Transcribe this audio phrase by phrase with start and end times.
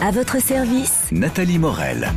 [0.00, 2.10] À votre service, Nathalie Morel.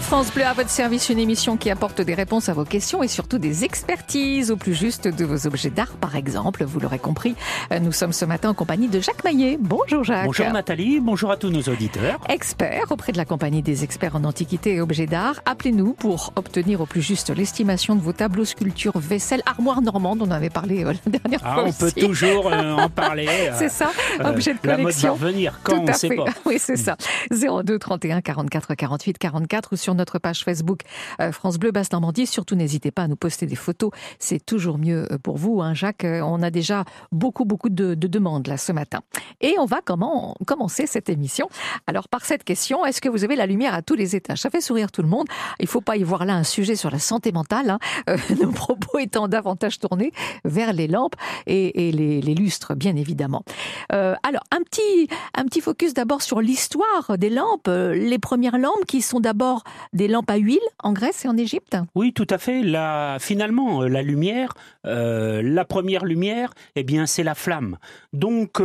[0.00, 3.08] France Bleu à votre service, une émission qui apporte des réponses à vos questions et
[3.08, 6.64] surtout des expertises au plus juste de vos objets d'art, par exemple.
[6.64, 7.34] Vous l'aurez compris,
[7.80, 9.56] nous sommes ce matin en compagnie de Jacques Maillet.
[9.58, 10.26] Bonjour Jacques.
[10.26, 12.18] Bonjour Nathalie, bonjour à tous nos auditeurs.
[12.28, 15.36] Expert auprès de la compagnie des experts en antiquité et objets d'art.
[15.46, 20.20] Appelez-nous pour obtenir au plus juste l'estimation de vos tableaux, sculptures, vaisselle, armoire normande.
[20.20, 21.64] On en avait parlé euh, la dernière Ah, fois.
[21.68, 23.26] on peut toujours euh, en parler.
[23.30, 23.90] euh, C'est ça,
[24.20, 25.14] euh, objet de La mode va collection.
[25.14, 26.16] revenir quand on à ne sait fait.
[26.16, 26.24] pas.
[26.46, 26.96] Oui, c'est ça.
[27.30, 30.80] 02 31 44 48 44 ou sur notre page Facebook
[31.20, 32.26] euh, France Bleu Basse Normandie.
[32.26, 33.90] Surtout, n'hésitez pas à nous poster des photos.
[34.18, 36.04] C'est toujours mieux euh, pour vous, hein, Jacques.
[36.04, 39.00] Euh, On a déjà beaucoup, beaucoup de, de demandes là ce matin.
[39.40, 41.48] Et on va comment commencer cette émission.
[41.86, 44.40] Alors, par cette question, est-ce que vous avez la lumière à tous les étages?
[44.40, 45.26] Ça fait sourire tout le monde.
[45.60, 47.70] Il faut pas y voir là un sujet sur la santé mentale.
[47.70, 47.78] hein.
[48.08, 50.12] Euh, nos propos étant davantage tournés
[50.44, 51.14] vers les lampes
[51.46, 53.44] et, et les, les lustres, bien évidemment.
[53.92, 57.66] Euh, alors, un petit, un petit focus d'abord sur l'histoire des lampes.
[57.66, 61.36] Euh, Les premières lampes qui sont d'abord des lampes à huile en Grèce et en
[61.38, 61.78] Égypte.
[61.94, 62.62] Oui, tout à fait.
[62.62, 64.52] La, finalement, euh, la lumière,
[64.84, 67.78] euh, la première lumière, eh bien, c'est la flamme.
[68.12, 68.60] Donc,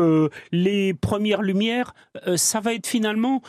[0.52, 1.94] les premières lumières,
[2.36, 3.42] ça va être finalement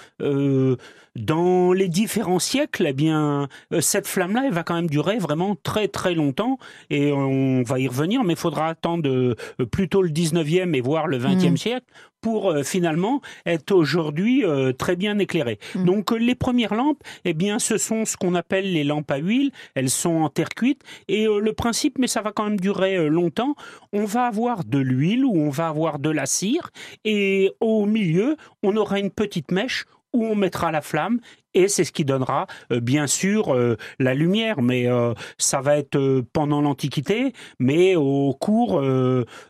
[1.19, 2.87] dans les différents siècles.
[2.89, 6.59] Eh bien, euh, cette flamme-là, elle va quand même durer vraiment très très longtemps.
[6.91, 9.35] Et on va y revenir, mais il faudra attendre euh,
[9.71, 11.57] plutôt le 19e et voir le 20e Mm.
[11.57, 11.87] siècle
[12.21, 15.59] pour euh, finalement être aujourd'hui euh, très bien éclairé.
[15.75, 15.85] Mm.
[15.85, 19.19] Donc euh, les premières lampes, eh bien ce sont ce qu'on appelle les lampes à
[19.19, 23.09] huile, elles sont en terre cuite et le principe mais ça va quand même durer
[23.09, 23.55] longtemps,
[23.93, 26.71] on va avoir de l'huile ou on va avoir de la cire
[27.05, 31.21] et au milieu, on aura une petite mèche où on mettra la flamme
[31.55, 35.77] et c'est ce qui donnera euh, bien sûr euh, la lumière mais euh, ça va
[35.79, 38.81] être pendant l'antiquité mais au cours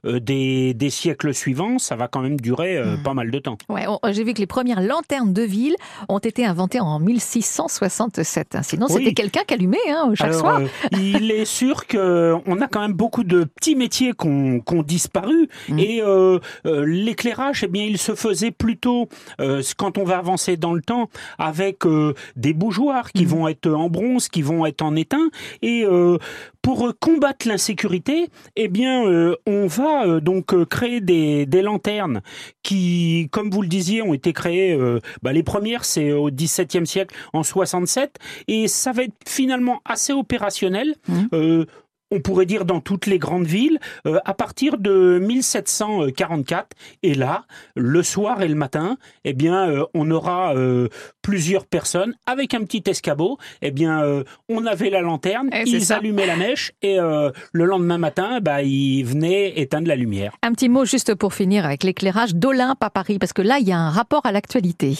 [0.05, 3.03] des, des siècles suivants ça va quand même durer euh, Mm.
[3.03, 3.59] pas mal de temps.
[3.69, 5.77] Ouais, j'ai vu que les premières lanternes de ville
[6.09, 8.55] ont été inventées en 1667.
[8.55, 8.63] hein.
[8.63, 10.61] Sinon, c'était quelqu'un qui allumait hein, chaque Alors, soir.
[10.93, 15.49] il est sûr que on a quand même beaucoup de petits métiers qui ont disparu
[15.69, 15.79] Mm.
[15.79, 19.09] et euh, l'éclairage, eh bien, il se faisait plutôt
[19.41, 23.29] euh, quand on va avancer dans le temps avec euh, des bougeoirs qui Mm.
[23.29, 25.31] vont être en bronze, qui vont être en étain
[25.63, 26.19] et euh,
[26.63, 32.21] pour combattre l'insécurité, eh bien, euh, on va euh, donc créer des, des lanternes
[32.63, 34.79] qui, comme vous le disiez, ont été créées.
[35.23, 40.13] bah, les premières, c'est au XVIIe siècle, en 67, et ça va être finalement assez
[40.13, 40.95] opérationnel.
[41.09, 41.67] Mhm.
[42.11, 46.69] On pourrait dire dans toutes les grandes villes, euh, à partir de 1744.
[47.03, 47.45] Et là,
[47.77, 50.89] le soir et le matin, eh bien, euh, on aura euh,
[51.23, 53.39] plusieurs personnes avec un petit escabeau.
[53.63, 57.65] Eh bien, euh, on avait la lanterne, Eh, ils allumaient la mèche et euh, le
[57.65, 60.33] lendemain matin, bah, ils venaient éteindre la lumière.
[60.43, 63.69] Un petit mot juste pour finir avec l'éclairage d'Olympe à Paris, parce que là, il
[63.69, 64.97] y a un rapport à l'actualité.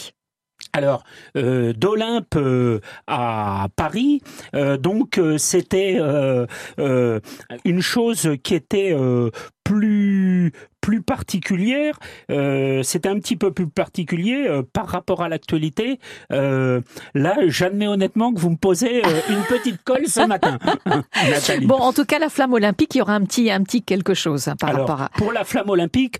[0.73, 1.03] Alors,
[1.35, 4.21] euh, d'Olympe euh, à Paris,
[4.53, 5.99] euh, donc c'était
[6.77, 8.95] une chose qui était
[9.63, 10.18] plus
[10.81, 11.99] plus particulière.
[12.31, 15.99] Euh, c'était un petit peu plus particulier euh, par rapport à l'actualité.
[16.31, 16.81] Euh,
[17.13, 20.57] là, j'admets honnêtement que vous me posez euh, une petite colle ce matin.
[21.63, 24.13] Bon, en tout cas, la flamme olympique, il y aura un petit, un petit quelque
[24.13, 25.09] chose hein, par Alors, rapport à.
[25.09, 26.19] pour la flamme olympique,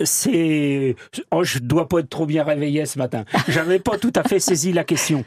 [0.00, 0.96] c'est.
[1.30, 3.24] Oh, je dois pas être trop bien réveillé ce matin.
[3.48, 5.24] J'avais pas tout à fait saisi la question.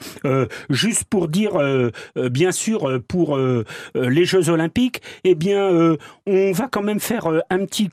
[0.70, 1.54] Juste pour dire,
[2.16, 3.38] bien sûr, pour
[3.96, 5.96] les Jeux olympiques, eh bien,
[6.28, 7.90] on va quand même faire un petit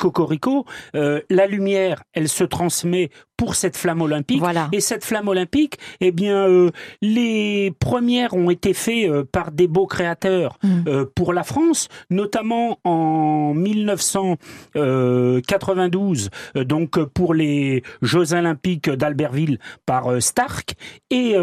[0.94, 3.10] Euh, la lumière, elle se transmet
[3.43, 4.39] pour cette flamme olympique.
[4.39, 4.69] Voilà.
[4.71, 6.71] Et cette flamme olympique, eh bien, euh,
[7.01, 10.85] les premières ont été faites euh, par des beaux créateurs Mm.
[10.87, 20.23] euh, pour la France, notamment en 1992, euh, donc pour les Jeux olympiques d'Albertville par
[20.23, 20.75] Stark.
[21.11, 21.35] Et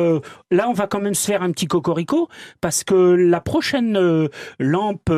[0.52, 2.28] là, on va quand même se faire un petit cocorico
[2.62, 4.28] parce que la prochaine
[4.60, 5.12] lampe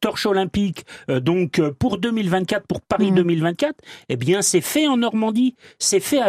[0.00, 3.16] torche olympique, donc pour 2024, pour Paris Mm.
[3.16, 3.74] 2024,
[4.08, 6.19] eh bien, c'est fait en Normandie, c'est fait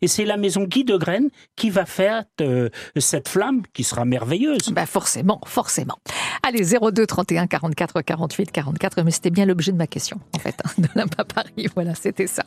[0.00, 4.04] et c'est la maison Guy de Graine qui va faire euh, cette flamme qui sera
[4.04, 4.72] merveilleuse.
[4.72, 5.96] Ben forcément, forcément.
[6.42, 10.54] Allez, 02 31 44 48 44, mais c'était bien l'objet de ma question, en fait,
[10.64, 11.68] hein, de à Paris.
[11.74, 12.44] Voilà, c'était ça.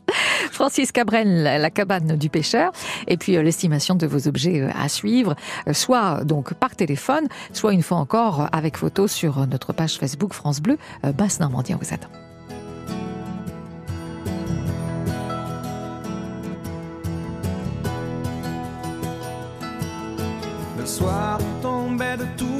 [0.51, 2.71] Francis Cabrel, la cabane du pêcheur,
[3.07, 5.35] et puis euh, l'estimation de vos objets euh, à suivre,
[5.73, 10.61] soit donc par téléphone, soit une fois encore avec photo sur notre page Facebook France
[10.61, 10.77] Bleu,
[11.15, 12.28] Basse Normandie, on vous attend.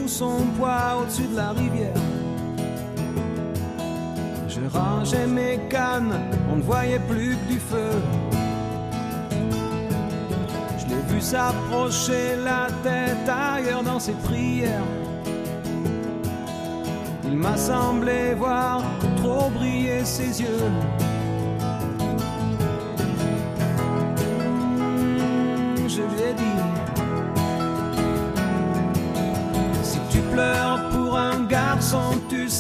[0.09, 1.93] Son poids au-dessus de la rivière.
[4.47, 6.15] Je rangeais mes cannes,
[6.51, 7.91] on ne voyait plus que du feu.
[11.09, 14.83] pu s'approcher la tête ailleurs dans ses prières.
[17.25, 18.81] Il m'a semblé voir
[19.17, 21.08] trop briller ses yeux.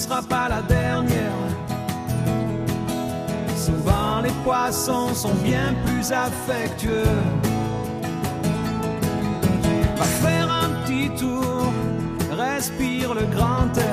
[0.09, 1.31] Tu seras pas la dernière.
[3.55, 7.03] Souvent les poissons sont bien plus affectueux.
[9.97, 11.71] Va faire un petit tour,
[12.31, 13.88] respire le grand air.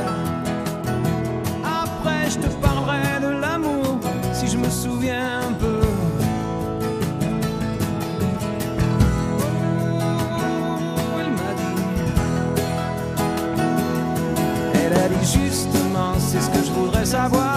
[17.07, 17.56] Savoir.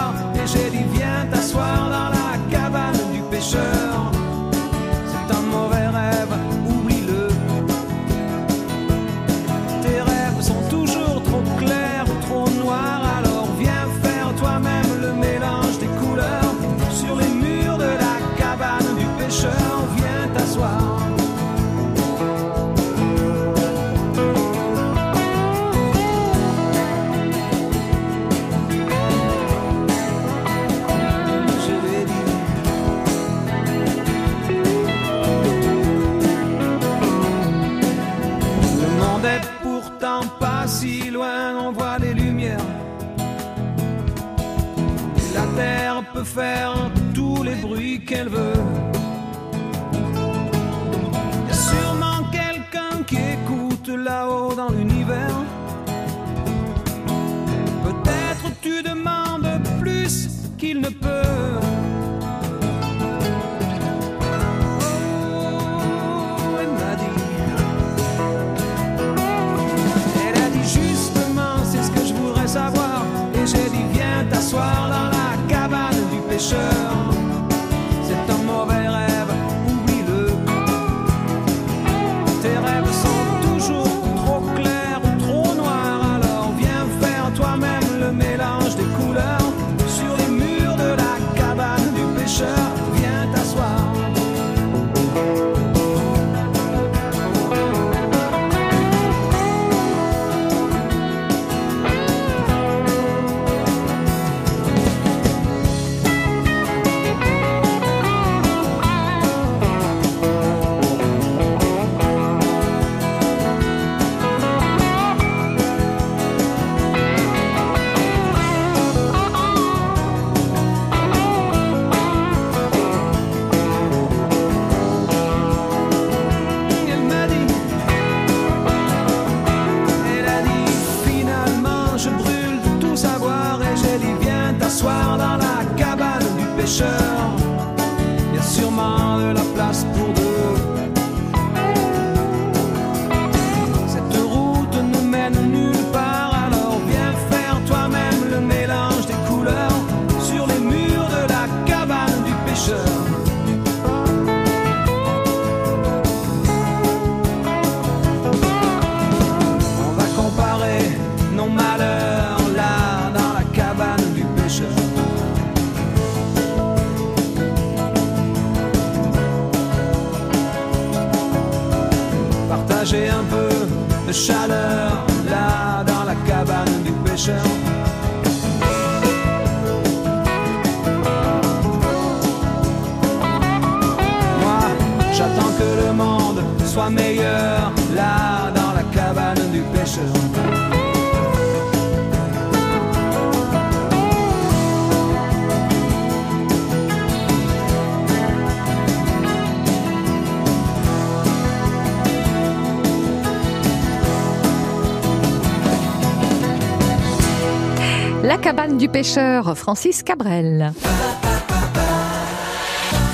[208.30, 210.70] La cabane du pêcheur, Francis Cabrel.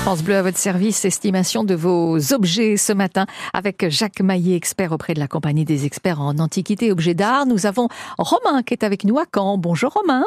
[0.02, 4.92] France Bleu à votre service, estimation de vos objets ce matin avec Jacques Maillet, expert
[4.92, 7.46] auprès de la compagnie des experts en antiquité et objets d'art.
[7.46, 9.56] Nous avons Romain qui est avec nous à Caen.
[9.56, 10.24] Bonjour Romain.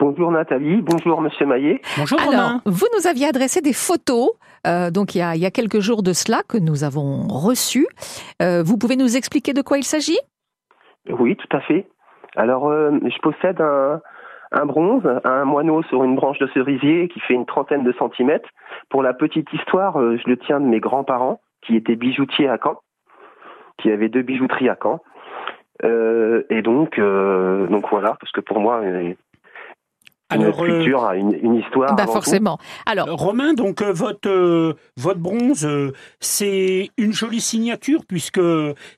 [0.00, 1.80] Bonjour Nathalie, bonjour Monsieur Maillet.
[1.96, 2.62] Bonjour Alors, Romain.
[2.66, 4.30] vous nous aviez adressé des photos,
[4.66, 7.28] euh, donc il y, a, il y a quelques jours de cela que nous avons
[7.28, 7.86] reçues.
[8.42, 10.18] Euh, vous pouvez nous expliquer de quoi il s'agit?
[11.08, 11.86] Oui, tout à fait.
[12.38, 17.34] Alors, euh, je possède un, bronze, un moineau sur une branche de cerisier qui fait
[17.34, 18.48] une trentaine de centimètres.
[18.90, 22.56] Pour la petite histoire, euh, je le tiens de mes grands-parents qui était bijoutier à
[22.62, 22.80] Caen,
[23.78, 25.00] qui avait deux bijouteries à Caen.
[25.82, 28.82] Euh, et donc, euh, donc voilà, parce que pour moi,
[30.30, 31.94] Alors, euh, culture a une, une histoire.
[31.94, 32.18] Bah avant tout.
[32.18, 32.58] forcément.
[32.84, 38.40] Alors, Romain, donc euh, votre euh, votre bronze, euh, c'est une jolie signature puisque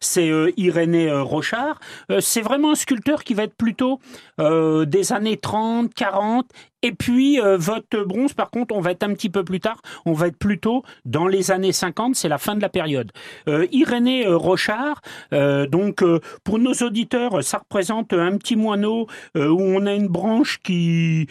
[0.01, 1.79] c'est euh, Irénée euh, Rochard.
[2.11, 4.01] Euh, c'est vraiment un sculpteur qui va être plutôt
[4.41, 6.47] euh, des années 30, 40.
[6.83, 9.81] Et puis euh, votre bronze, par contre, on va être un petit peu plus tard.
[10.07, 12.15] On va être plutôt dans les années 50.
[12.15, 13.13] C'est la fin de la période.
[13.49, 15.03] Euh, Irénée euh, Rochard.
[15.33, 20.09] euh, donc euh, pour nos auditeurs, ça représente un petit moineau où on a une
[20.09, 21.27] branche qui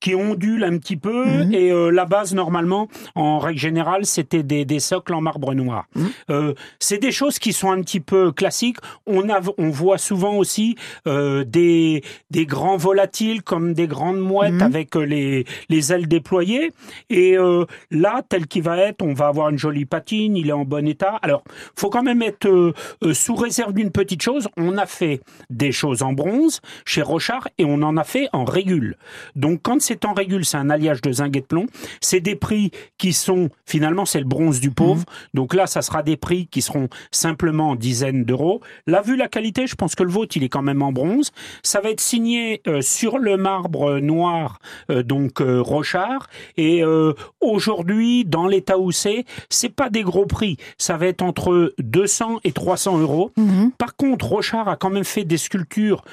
[0.00, 1.54] qui ondule un petit peu Mhm.
[1.54, 5.84] et euh, la base normalement en règle générale c'était des, des socles en marbre noir
[5.94, 6.08] Mhm.
[6.30, 10.34] Euh, c'est des choses qui sont un petit peu classiques on a on voit souvent
[10.36, 10.76] aussi
[11.06, 14.62] euh, des des grands volatiles comme des grandes mouettes Mhm.
[14.62, 16.72] avec euh, les les ailes déployées
[17.10, 20.52] et euh, là tel qu'il va être on va avoir une jolie patine il est
[20.52, 21.42] en bon état alors
[21.76, 22.72] faut quand même être euh,
[23.04, 27.48] euh, sous réserve d'une petite chose on a fait des choses en bronze chez Rochard
[27.58, 28.96] et on en a fait en régule
[29.36, 31.66] donc quand c'est en régule, c'est un alliage de zinc et de plomb.
[32.00, 35.04] C'est des prix qui sont finalement c'est le bronze du pauvre.
[35.34, 38.60] Donc là, ça sera des prix qui seront simplement en dizaines d'euros.
[38.86, 41.32] Là, vu la qualité, je pense que le vôtre il est quand même en bronze.
[41.64, 44.60] Ça va être signé euh, sur le marbre noir,
[44.92, 46.28] euh, donc euh, Rochard.
[46.56, 46.84] Et
[47.40, 50.56] aujourd'hui, dans l'état où c'est, c'est pas des gros prix.
[50.78, 53.32] Ça va être entre 200 et 300 euros.
[53.36, 53.72] mhm.
[53.72, 56.04] Par contre, Rochard a quand même fait des sculptures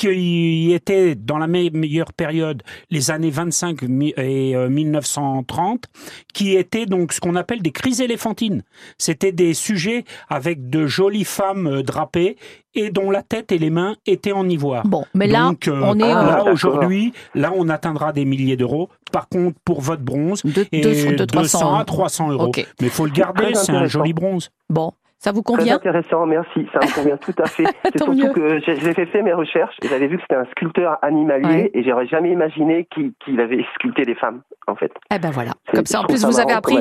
[0.00, 5.84] qui étaient dans la me- meilleure période, les années 25 mi- et euh, 1930,
[6.32, 8.62] qui étaient donc ce qu'on appelle des crises éléphantines.
[8.98, 12.36] C'était des sujets avec de jolies femmes euh, drapées
[12.74, 14.86] et dont la tête et les mains étaient en ivoire.
[14.86, 16.48] bon, mais là, Donc, euh, on est ah, euh, là d'accord.
[16.54, 18.88] aujourd'hui, là on atteindra des milliers d'euros.
[19.12, 21.76] Par contre, pour votre bronze, de, et de, de 300.
[21.76, 22.46] à 300 euros.
[22.46, 22.66] Ok.
[22.80, 24.48] Mais faut le garder, c'est un joli bronze.
[24.70, 24.92] Bon,
[25.22, 25.76] ça vous Très convient?
[25.76, 26.66] intéressant, merci.
[26.72, 27.64] Ça me convient tout à fait.
[27.84, 28.32] C'est surtout mieux.
[28.32, 31.70] que j'ai fait, fait mes recherches et j'avais vu que c'était un sculpteur animalier Ouais.
[31.74, 34.92] et j'aurais jamais imaginé qu'il avait sculpté des femmes, en fait.
[35.14, 35.52] Eh ben voilà.
[35.74, 36.78] Comme ça, en plus, vous avez appris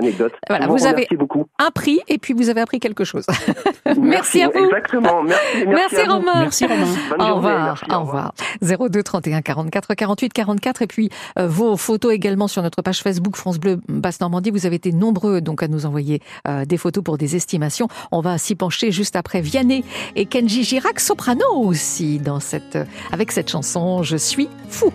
[0.50, 1.46] voilà, vous avez- beaucoup.
[1.60, 3.26] un prix et puis vous avez appris quelque chose.
[4.00, 4.66] Merci à vous.
[4.66, 5.24] Exactement.
[5.24, 6.12] Merci, merci, Merci à vous.
[6.14, 6.40] Romain.
[6.42, 6.86] Merci Romain.
[7.10, 8.34] Bonne Au revoir, merci, au revoir.
[8.62, 13.36] 02 31 44 48 44 et puis euh, vos photos également sur notre page Facebook
[13.36, 14.52] France Bleu Basse Normandie.
[14.52, 17.88] Vous avez été nombreux donc à nous envoyer euh, des photos pour des estimations.
[18.12, 19.84] On va s'y pencher juste après Vianney
[20.16, 22.78] et Kenji Girac soprano aussi dans cette
[23.12, 24.92] avec cette chanson Je suis fou.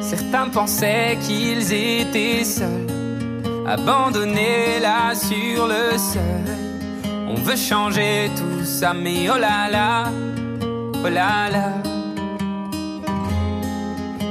[0.00, 2.86] Certains pensaient qu'ils étaient seuls,
[3.66, 6.62] abandonnés là sur le sol.
[7.28, 10.10] On veut changer tout ça, mais oh là là,
[11.02, 11.72] oh là là.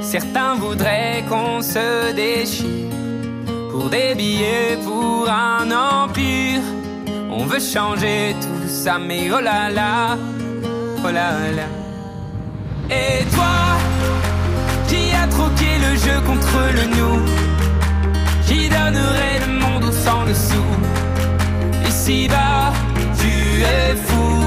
[0.00, 3.01] Certains voudraient qu'on se déchire
[3.72, 6.60] pour des billets, pour un empire.
[7.30, 10.18] On veut changer tout ça, mais oh là là,
[11.04, 11.68] oh là là.
[12.90, 13.54] Et toi?
[14.88, 17.18] Qui a troqué le jeu contre le nous
[18.46, 20.74] Qui donnerait le monde au sang dessous
[21.88, 22.74] Ici-bas,
[23.18, 24.42] tu es fou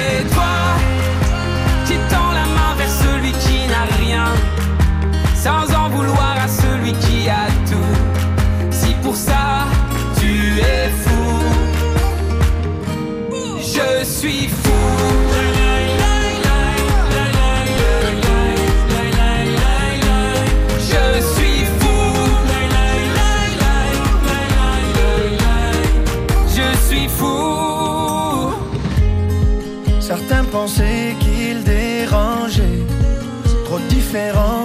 [0.00, 0.54] Et toi
[5.48, 7.94] Sans en vouloir à celui qui a tout.
[8.70, 9.64] Si pour ça,
[10.20, 11.24] tu es fou
[13.62, 14.78] Je suis fou.
[30.00, 32.80] Certains pensaient qu'il dérangeait,
[33.66, 34.64] trop différent,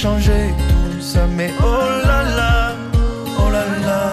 [0.00, 2.72] changer tout ça, mais oh là là,
[3.38, 4.12] oh là là.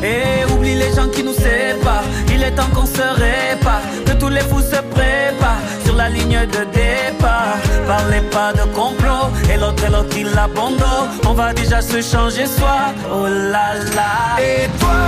[0.00, 2.04] Et oublie les gens qui nous séparent.
[2.32, 3.80] Il est temps qu'on se répare.
[4.04, 7.56] Que tous les fous se préparent sur la ligne de départ.
[7.88, 9.26] Parlez pas de complot.
[9.52, 11.08] Et l'autre, et l'autre, il abandonne.
[11.26, 12.78] On va déjà se changer soi.
[13.12, 14.40] Oh là là.
[14.40, 15.00] Et toi,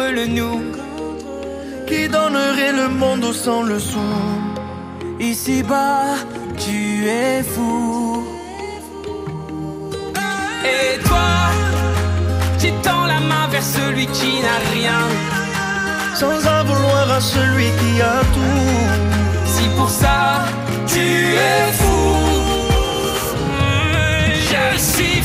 [0.00, 0.62] le nous.
[1.86, 4.08] Qui donnerait le monde au sang le sou
[5.20, 6.16] Ici-bas,
[6.58, 8.24] tu es fou.
[10.64, 11.30] Et toi,
[12.58, 15.02] tu tends la main vers celui qui n'a rien.
[16.14, 18.72] Sans en vouloir à celui qui a tout
[19.44, 20.44] Si pour ça,
[20.86, 21.96] tu es fou.
[24.50, 25.15] Je suis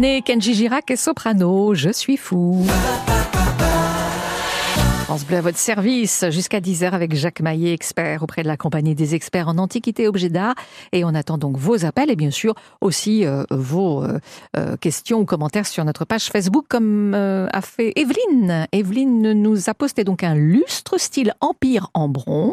[0.00, 2.64] Kenji Girac et Soprano, je suis fou.
[5.08, 8.94] France Bleu à votre service jusqu'à 10h avec Jacques Maillet, expert auprès de la compagnie
[8.94, 10.54] des experts en antiquité et objets d'art.
[10.92, 14.18] Et on attend donc vos appels et bien sûr aussi euh, vos euh,
[14.58, 18.66] euh, questions ou commentaires sur notre page Facebook comme a fait Evelyne.
[18.72, 22.52] Evelyne nous a posté donc un lustre style empire en bronze.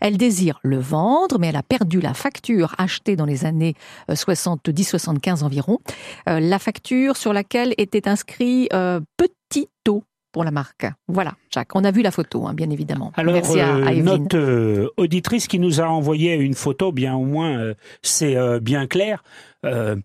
[0.00, 3.74] Elle désire le vendre mais elle a perdu la facture achetée dans les années
[4.10, 5.78] 70-75 environ.
[6.26, 8.68] La facture sur laquelle était inscrit
[9.16, 10.86] Petit taux pour la marque.
[11.08, 13.12] Voilà, Jacques, on a vu la photo, hein, bien évidemment.
[13.16, 14.04] Alors, Merci à, euh, à Evelyne.
[14.04, 18.60] notre euh, auditrice qui nous a envoyé une photo, bien au moins, euh, c'est euh,
[18.60, 19.22] bien clair.
[19.64, 19.96] Euh,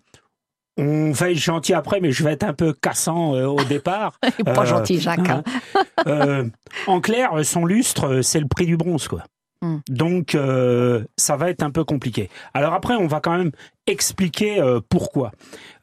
[0.78, 4.18] on va être gentil après, mais je vais être un peu cassant euh, au départ.
[4.46, 5.30] Pas Euh, gentil, Jacques.
[5.30, 5.44] hein.
[6.08, 6.44] Euh,
[6.88, 9.24] en clair, son lustre, euh, c'est le prix du bronze, quoi.
[9.62, 9.78] Hmm.
[9.88, 12.30] Donc, euh, ça va être un peu compliqué.
[12.54, 13.52] Alors après, on va quand même
[13.88, 15.32] expliquer euh, pourquoi.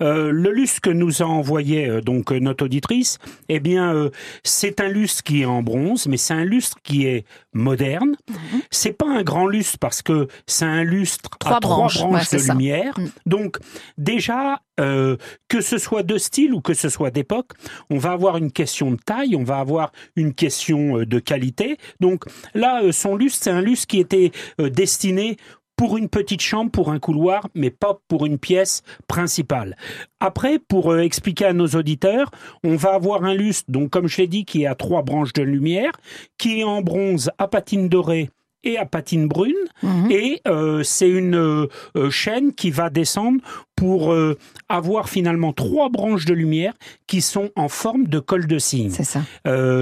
[0.01, 4.11] Euh, le lustre que nous a envoyé euh, donc euh, notre auditrice, eh bien, euh,
[4.43, 8.17] c'est un lustre qui est en bronze, mais c'est un lustre qui est moderne.
[8.29, 8.61] Mhm.
[8.71, 12.31] C'est pas un grand lustre parce que c'est un lustre Trois à branches, trois branches
[12.31, 12.53] de ça.
[12.55, 12.99] lumière.
[12.99, 13.07] Mm.
[13.27, 13.59] Donc,
[13.99, 15.17] déjà, euh,
[15.49, 17.53] que ce soit de style ou que ce soit d'époque,
[17.91, 21.77] on va avoir une question de taille, on va avoir une question de qualité.
[22.01, 25.37] Donc là, euh, son lustre, c'est un lustre qui était euh, destiné
[25.81, 29.79] pour une petite chambre, pour un couloir, mais pas pour une pièce principale.
[30.21, 32.31] Après, pour euh, expliquer à nos auditeurs,
[32.63, 35.43] on va avoir un lustre, donc comme je l'ai dit, qui est trois branches de
[35.43, 35.93] lumière,
[36.37, 38.29] qui est en bronze à patine dorée
[38.65, 40.11] et à patine brune, Mhm.
[40.11, 43.41] et euh, c'est une euh, euh, chaîne qui va descendre
[43.77, 44.37] pour euh,
[44.69, 46.75] avoir finalement trois branches de lumière
[47.07, 48.91] qui sont en forme de col de cygne.
[48.91, 49.23] C'est ça.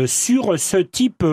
[0.07, 1.25] Sur ce type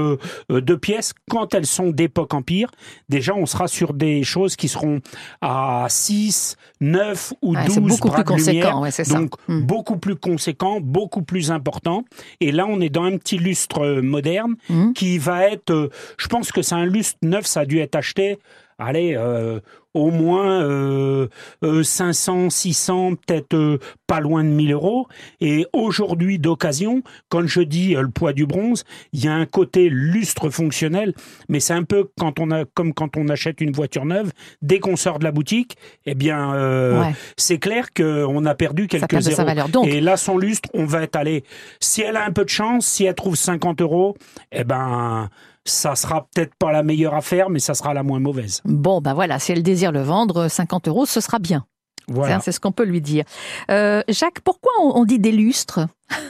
[0.49, 2.71] de pièces, quand elles sont d'époque empire,
[3.07, 4.99] déjà on sera sur des choses qui seront
[5.41, 8.79] à 6, 9 ou Ouais, 12 c'est beaucoup bras plus de lumière.
[8.79, 9.19] ouais, c'est ça.
[9.19, 9.61] Donc Mm.
[9.61, 12.03] beaucoup plus conséquent, beaucoup plus important.
[12.41, 14.93] Et là on est dans un petit lustre moderne Mhm.
[14.93, 18.37] qui va être, je pense que c'est un lustre ça a dû être acheté,
[18.77, 19.59] allez, euh,
[19.93, 21.27] au moins euh,
[21.63, 25.07] euh, 500, 600, peut-être euh, pas loin de 1000 euros.
[25.41, 29.45] Et aujourd'hui, d'occasion, quand je dis euh, le poids du bronze, il y a un
[29.45, 31.13] côté lustre fonctionnel,
[31.49, 34.79] mais c'est un peu quand on a, comme quand on achète une voiture neuve, dès
[34.79, 37.15] qu'on sort de la boutique, eh bien, euh, Ouais.
[37.37, 39.47] c'est clair qu'on a perdu quelques perd de sa zéros.
[39.47, 39.69] valeur.
[39.69, 41.43] Donc, Et là, son lustre, on va être allé.
[41.79, 44.15] Si elle a un peu de chance, si elle trouve 50 euros,
[44.51, 45.29] eh ben,
[45.65, 48.61] ça sera peut-être pas la meilleure affaire, mais ça sera la moins mauvaise.
[48.65, 51.65] bon, ben voilà, si elle désire le vendre, 50 euros, ce sera bien.
[52.07, 52.39] Voilà.
[52.39, 53.23] C'est ce qu'on peut lui dire.
[53.71, 55.79] Euh, Jacques, pourquoi on, on dit des lustres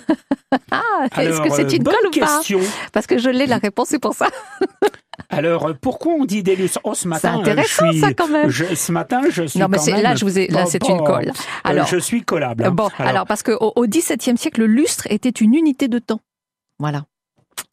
[0.72, 0.82] Ah,
[1.18, 2.42] est-ce que c'est euh, une bonne colle ou pas.
[2.94, 4.28] Parce que je l'ai la réponse, c'est pour ça.
[5.30, 8.02] Alors, euh, pourquoi on dit des lustres Oh, ce C'est matin, euh, intéressant, je suis,
[8.02, 8.50] ça, quand même.
[8.50, 10.66] je- ce matin, je suis Non, mais quand c'est- même là, je vous ai, là,
[10.66, 11.32] c'est une colle.
[11.64, 12.64] Alors, je suis collable.
[12.66, 12.72] hein.
[12.72, 16.20] bon, alors, parce qu'au au XVIIe siècle, le lustre était une unité de temps.
[16.80, 17.06] Voilà.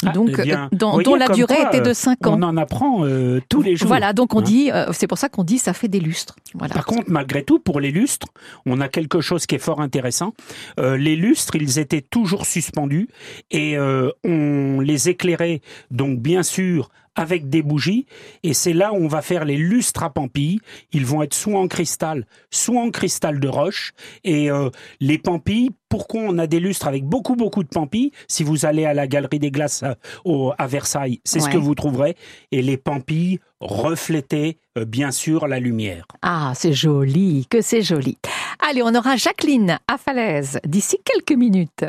[0.04, 2.26] Ah, Donc, eh bien, euh, dont, voyez, dont la durée quoi, était de euh, 5
[2.26, 2.36] ans.
[2.38, 3.86] On en apprend euh, tous les jours.
[3.88, 4.42] Voilà, donc on Hein.
[4.42, 6.34] dit, euh, c'est pour ça qu'on dit ça fait des lustres.
[6.54, 6.74] Voilà.
[6.74, 8.26] Par contre, malgré tout, pour les lustres,
[8.66, 10.34] on a quelque chose qui est fort intéressant.
[10.80, 13.08] Euh, les lustres, ils étaient toujours suspendus
[13.52, 15.60] et euh, on les éclairait,
[15.92, 18.06] donc bien sûr, avec des bougies.
[18.42, 20.60] Et c'est là où on va faire les lustres à pampilles.
[20.92, 23.92] Ils vont être soit en cristal, soit en cristal de roche.
[24.24, 24.70] Et euh,
[25.00, 28.84] les pampilles, pourquoi on a des lustres avec beaucoup, beaucoup de pampilles Si vous allez
[28.86, 32.16] à la Galerie des Glaces à, au- à Versailles, c'est ce que vous trouverez.
[32.50, 36.06] Et les pampilles reflétaient, euh, bien sûr, la lumière.
[36.22, 38.16] Ah, c'est joli, que c'est joli.
[38.58, 41.84] Allez, on aura Jacqueline à Falaise d'ici quelques minutes.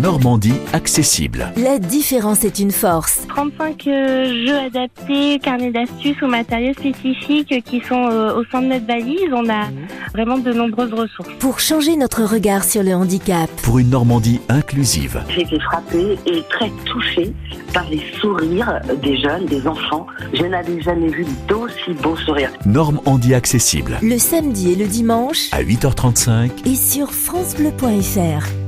[0.00, 1.50] Normandie accessible.
[1.56, 3.26] La différence est une force.
[3.28, 8.66] 35 euh, jeux adaptés, carnets d'astuces ou matériaux spécifiques qui sont euh, au sein de
[8.66, 9.30] notre valise.
[9.32, 9.68] On a
[10.12, 11.30] vraiment de nombreuses ressources.
[11.38, 13.48] Pour changer notre regard sur le handicap.
[13.62, 15.22] Pour une Normandie inclusive.
[15.30, 17.32] J'ai été frappée et très touchée
[17.72, 20.06] par les sourires des jeunes, des enfants.
[20.34, 22.52] Je n'avais jamais vu d'aussi beaux sourires.
[22.66, 23.98] Normandie accessible.
[24.02, 26.50] Le samedi et le dimanche À 8h35.
[26.66, 28.65] et sur francebleu.fr.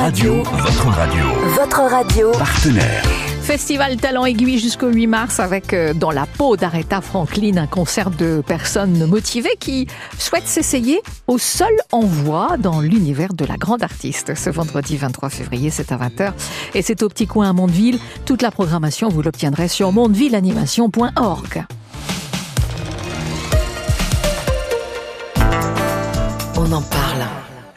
[0.00, 1.24] radio, Votre radio.
[1.54, 2.32] votre radio.
[2.32, 3.02] Partenaire.
[3.42, 8.10] Festival Talent Aiguille jusqu'au 8 mars avec euh, dans la peau d'Aretha Franklin un concert
[8.10, 14.34] de personnes motivées qui souhaitent s'essayer au seul envoi dans l'univers de la grande artiste.
[14.34, 16.32] Ce vendredi 23 février, c'est à 20h
[16.74, 17.98] et c'est au petit coin à Mondeville.
[18.24, 21.64] Toute la programmation, vous l'obtiendrez sur mondevilleanimation.org.
[26.56, 27.26] On en parle.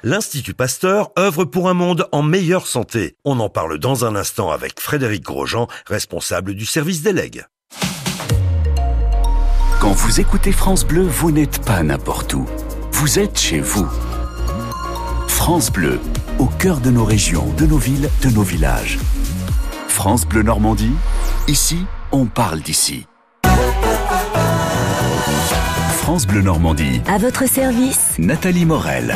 [0.05, 3.15] L'Institut Pasteur œuvre pour un monde en meilleure santé.
[3.23, 7.45] On en parle dans un instant avec Frédéric Grosjean, responsable du service des legs.
[9.79, 12.45] Quand vous écoutez France Bleu, vous n'êtes pas n'importe où.
[12.91, 13.87] Vous êtes chez vous.
[15.29, 16.01] France Bleu,
[16.37, 18.99] au cœur de nos régions, de nos villes, de nos villages.
[19.87, 20.95] France Bleu Normandie,
[21.47, 23.05] ici, on parle d'ici.
[26.03, 29.15] France Bleu Normandie, À votre service, Nathalie Morel.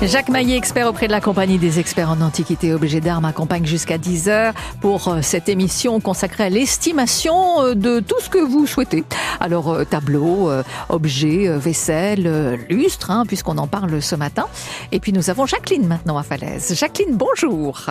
[0.00, 3.66] Jacques Maillet, expert auprès de la compagnie des experts en antiquité et objets d'art, m'accompagne
[3.66, 8.68] jusqu'à 10h pour euh, cette émission consacrée à l'estimation euh, de tout ce que vous
[8.68, 9.02] souhaitez.
[9.40, 14.46] Alors, euh, tableau, euh, objets, vaisselle, lustre, hein, puisqu'on en parle ce matin.
[14.92, 16.78] Et puis, nous avons Jacqueline maintenant à Falaise.
[16.78, 17.86] Jacqueline, bonjour.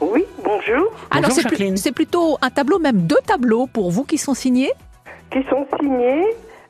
[0.00, 0.92] Oui, bonjour.
[1.10, 4.70] Alors, c'est plutôt un tableau, même deux tableaux pour vous qui sont signés?
[5.32, 6.24] Qui sont signés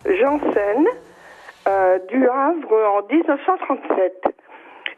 [0.07, 0.87] Janssen
[1.69, 4.25] euh, du Havre en 1937.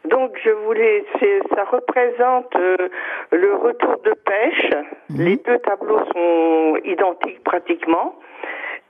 [0.05, 2.89] Donc je voulais, c'est, ça représente euh,
[3.31, 4.69] le retour de pêche.
[5.09, 8.15] Les deux tableaux sont identiques pratiquement.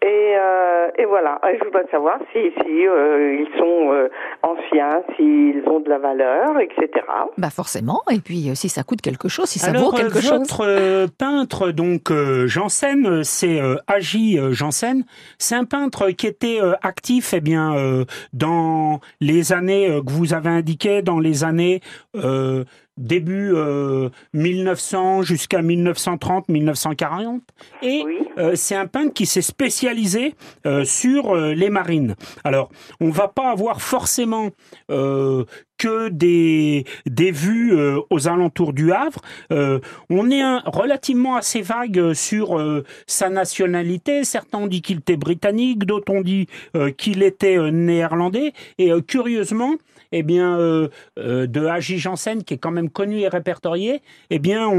[0.03, 4.09] Et, euh, et voilà, Et je voudrais savoir si, si euh, ils sont euh,
[4.41, 7.05] anciens, s'ils ont de la valeur, etc.
[7.37, 8.01] Bah forcément.
[8.11, 10.39] Et puis, euh, si ça coûte quelque chose, si ça Alors, vaut quelque euh, chose.
[10.39, 15.05] votre euh, peintre, donc euh, Janssen, c'est euh, Agi Janssen.
[15.37, 20.11] C'est un peintre qui était euh, actif, eh bien, euh, dans les années euh, que
[20.11, 21.79] vous avez indiquées, dans les années
[22.15, 22.65] euh,
[22.97, 27.41] début euh, 1900 jusqu'à 1930-1940.
[27.81, 28.03] Et
[28.37, 32.15] euh, c'est un peintre qui s'est spécialisé euh, sur euh, les marines.
[32.43, 34.49] Alors, on va pas avoir forcément
[34.91, 35.43] euh,
[35.77, 39.19] que des, des vues euh, aux alentours du Havre.
[39.51, 39.79] Euh,
[40.09, 44.23] on est un- relativement assez vague euh, sur euh, sa nationalité.
[44.23, 48.53] Certains ont dit qu'il était britannique, d'autres ont dit euh, qu'il était euh, néerlandais.
[48.77, 49.73] Et euh, curieusement,
[50.15, 54.39] eh bien, euh, euh, de Agi Janssen, qui est quand même connu et répertorié, eh
[54.39, 54.69] bien,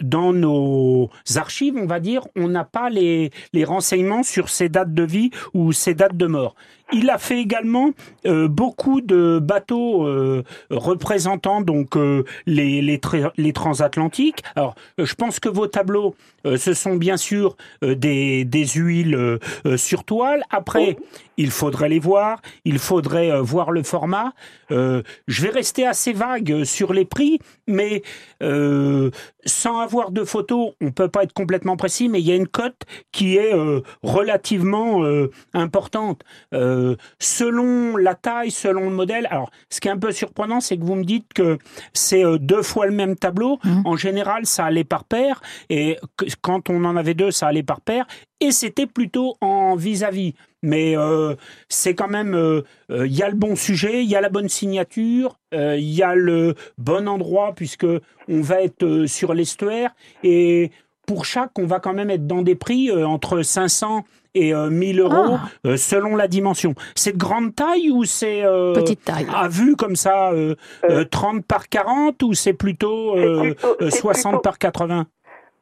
[0.00, 4.92] dans nos archives, on va dire, on n'a pas les, les renseignements sur ses dates
[4.92, 6.56] de vie ou ses dates de mort.
[6.92, 7.90] Il a fait également
[8.26, 14.42] euh, beaucoup de bateaux euh, représentant donc euh, les, les, tra- les transatlantiques.
[14.56, 16.14] Alors, je pense que vos tableaux,
[16.46, 19.38] euh, ce sont bien sûr euh, des, des huiles
[19.76, 20.42] sur toile.
[20.50, 20.96] Après,
[21.36, 24.32] il faudrait les voir, il faudrait euh, voir le format.
[24.70, 28.02] Euh, je vais rester assez vague sur les prix, mais
[28.42, 29.10] euh,
[29.44, 32.48] sans avoir de photos, on peut pas être complètement précis, mais il y a une
[32.48, 36.22] cote qui est euh, relativement euh, importante.
[36.52, 36.79] Euh,
[37.18, 39.26] selon la taille, selon le modèle.
[39.30, 41.58] Alors, ce qui est un peu surprenant, c'est que vous me dites que
[41.92, 43.58] c'est euh, deux fois le même tableau.
[43.84, 45.96] En général, ça allait par paire, et
[46.40, 48.06] quand on en avait deux, ça allait par paire,
[48.40, 50.34] et c'était plutôt en vis-à-vis.
[50.62, 51.34] Mais euh,
[51.68, 54.28] c'est quand même, euh, euh, il y a le bon sujet, il y a la
[54.28, 57.86] bonne signature, euh, il y a le bon endroit puisque
[58.28, 60.70] on va être euh, sur l'estuaire et
[61.06, 64.70] pour chaque, on va quand même être dans des prix euh, entre 500 et euh,
[64.70, 65.48] 1000 euros Ah.
[65.66, 66.74] euh, selon la dimension.
[66.94, 69.26] C'est de grande taille ou c'est euh, Petite taille.
[69.34, 70.54] à vue comme ça euh,
[70.88, 75.06] euh, 30 par 40 ou c'est plutôt, euh, plutôt- euh, c'est 60 plutôt- par 80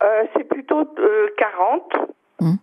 [0.03, 1.93] Euh, c'est plutôt euh, 40.
[2.41, 2.55] Hmm.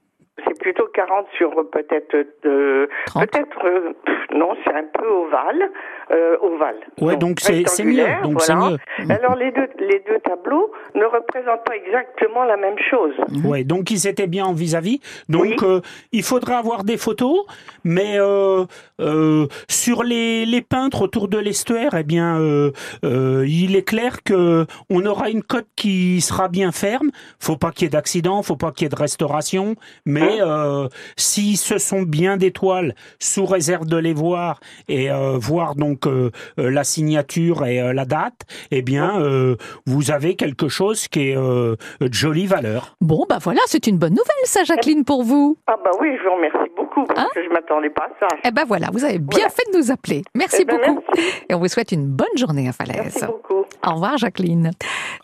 [0.46, 2.14] C'est plutôt 40 sur euh, peut-être
[2.46, 3.94] euh, peut-être euh,
[4.34, 5.72] non c'est un peu ovale
[6.12, 6.76] euh, ovale.
[7.02, 8.78] Ouais, donc c'est- c'est mieux, donc c'est voilà.
[9.00, 9.12] mieux.
[9.12, 13.14] Alors les deux les deux tableaux ne représentent pas exactement la même chose.
[13.44, 15.00] Ouais, donc ils étaient bien en vis-à-vis.
[15.30, 17.46] Donc euh, il faudrait avoir des photos,
[17.84, 18.66] mais euh,
[19.02, 22.72] euh, sur les, les peintres autour de l'estuaire, eh bien, euh,
[23.04, 27.12] euh, il est clair que on aura une cote qui sera bien ferme.
[27.40, 30.88] Faut pas qu'il y ait d'accident, faut pas qu'il y ait de restauration, mais euh,
[31.18, 36.32] si ce sont bien d'étoiles, sous réserve de les voir et euh, voir donc euh,
[36.60, 39.56] euh, la signature et euh, la date, eh bien, euh,
[39.86, 42.96] vous avez quelque chose qui est euh, de jolie valeur.
[43.02, 45.58] Bon, bah voilà, c'est une bonne nouvelle, ça, Jacqueline, pour vous.
[45.68, 46.65] Ah bah oui, je vous remercie
[46.96, 48.36] beaucoup parce que je m'attendais pas à ça.
[48.44, 50.24] Eh ben voilà, vous avez bien fait de nous appeler.
[50.34, 51.02] Merci Eh ben, beaucoup.
[51.50, 52.98] Et on vous souhaite une bonne journée à Falaise.
[53.02, 53.66] Merci beaucoup.
[53.86, 54.72] Au revoir, Jacqueline.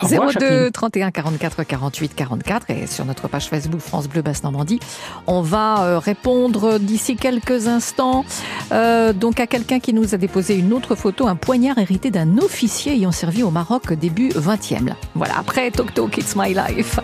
[0.02, 0.72] Au revoir, 02 Jacqueline.
[0.72, 4.80] 31 44 48 44 et sur notre page Facebook France Bleu Basse Normandie,
[5.28, 8.26] on va euh, répondre d'ici quelques instants
[8.72, 12.38] euh, donc à quelqu'un qui nous a déposé une autre photo, un poignard hérité d'un
[12.38, 14.94] officier ayant servi au Maroc début 20e.
[15.16, 17.00] Voilà, après Tok Tok It's My Life.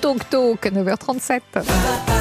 [0.00, 2.15] Tok Tok, 9h37.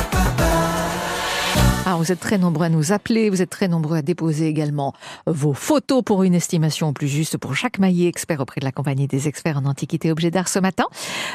[1.98, 4.94] Vous êtes très nombreux à nous appeler, vous êtes très nombreux à déposer également
[5.28, 9.08] vos photos pour une estimation plus juste pour Jacques Maillet, expert auprès de la compagnie
[9.08, 10.86] des experts en antiquité et objets d'art ce matin.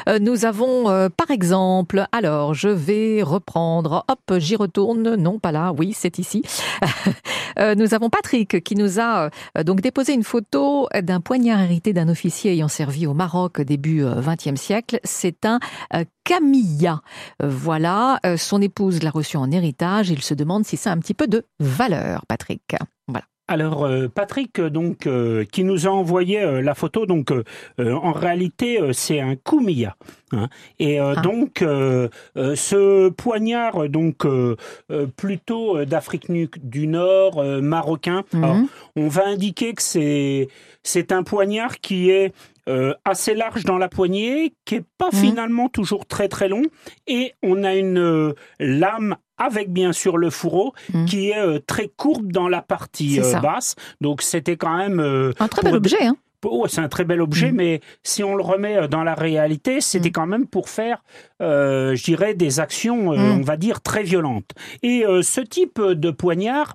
[0.07, 5.51] Euh, nous avons euh, par exemple, alors je vais reprendre, hop, j'y retourne, non pas
[5.51, 6.43] là, oui c'est ici.
[7.59, 9.29] Euh, nous avons Patrick qui nous a
[9.65, 14.59] donc déposé une photo d'un poignard hérité d'un officier ayant servi au Maroc début XXe
[14.59, 15.01] siècle.
[15.03, 15.59] C'est un
[16.23, 17.01] Camilla.
[17.43, 20.09] Voilà, son épouse l'a reçu en héritage.
[20.09, 22.75] Il se demande si ça a un petit peu de valeur, Patrick.
[23.07, 23.25] Voilà.
[23.47, 27.33] Alors euh, Patrick, euh, donc euh, qui nous a envoyé la photo, donc
[27.79, 29.97] en réalité c'est un Koumia.
[30.33, 30.47] Hein.
[30.79, 34.25] Et euh, donc euh, euh, ce poignard, donc
[35.15, 38.23] plutôt d'Afrique du Nord, marocain.
[38.33, 38.57] Alors,
[38.95, 40.47] on va indiquer que c'est
[40.83, 42.33] c'est un poignard qui est
[42.69, 46.61] euh, assez large dans la poignée, qui est pas finalement toujours très très long,
[47.07, 50.73] et on a une euh, lame avec bien sûr le fourreau
[51.07, 53.75] qui est euh, très courbe dans la partie basse.
[53.99, 54.99] Donc c'était quand même
[55.39, 57.55] Un très bel objet, hein oh, c'est un très bel objet, Mm.
[57.55, 61.03] mais si on le remet euh, dans la réalité, c'était quand même pour faire,
[61.41, 63.39] euh, je dirais, des actions, euh, Mm.
[63.39, 64.51] on va dire, très violentes.
[64.83, 66.73] Et euh, ce type de poignard,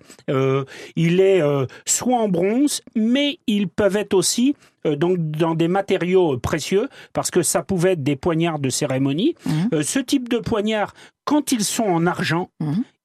[0.97, 1.41] il est
[1.87, 7.43] soit en bronze, mais ils peuvent être aussi donc dans des matériaux précieux, parce que
[7.43, 9.35] ça pouvait être des poignards de cérémonie.
[9.73, 12.51] Euh, ce type de poignard, quand ils sont en argent,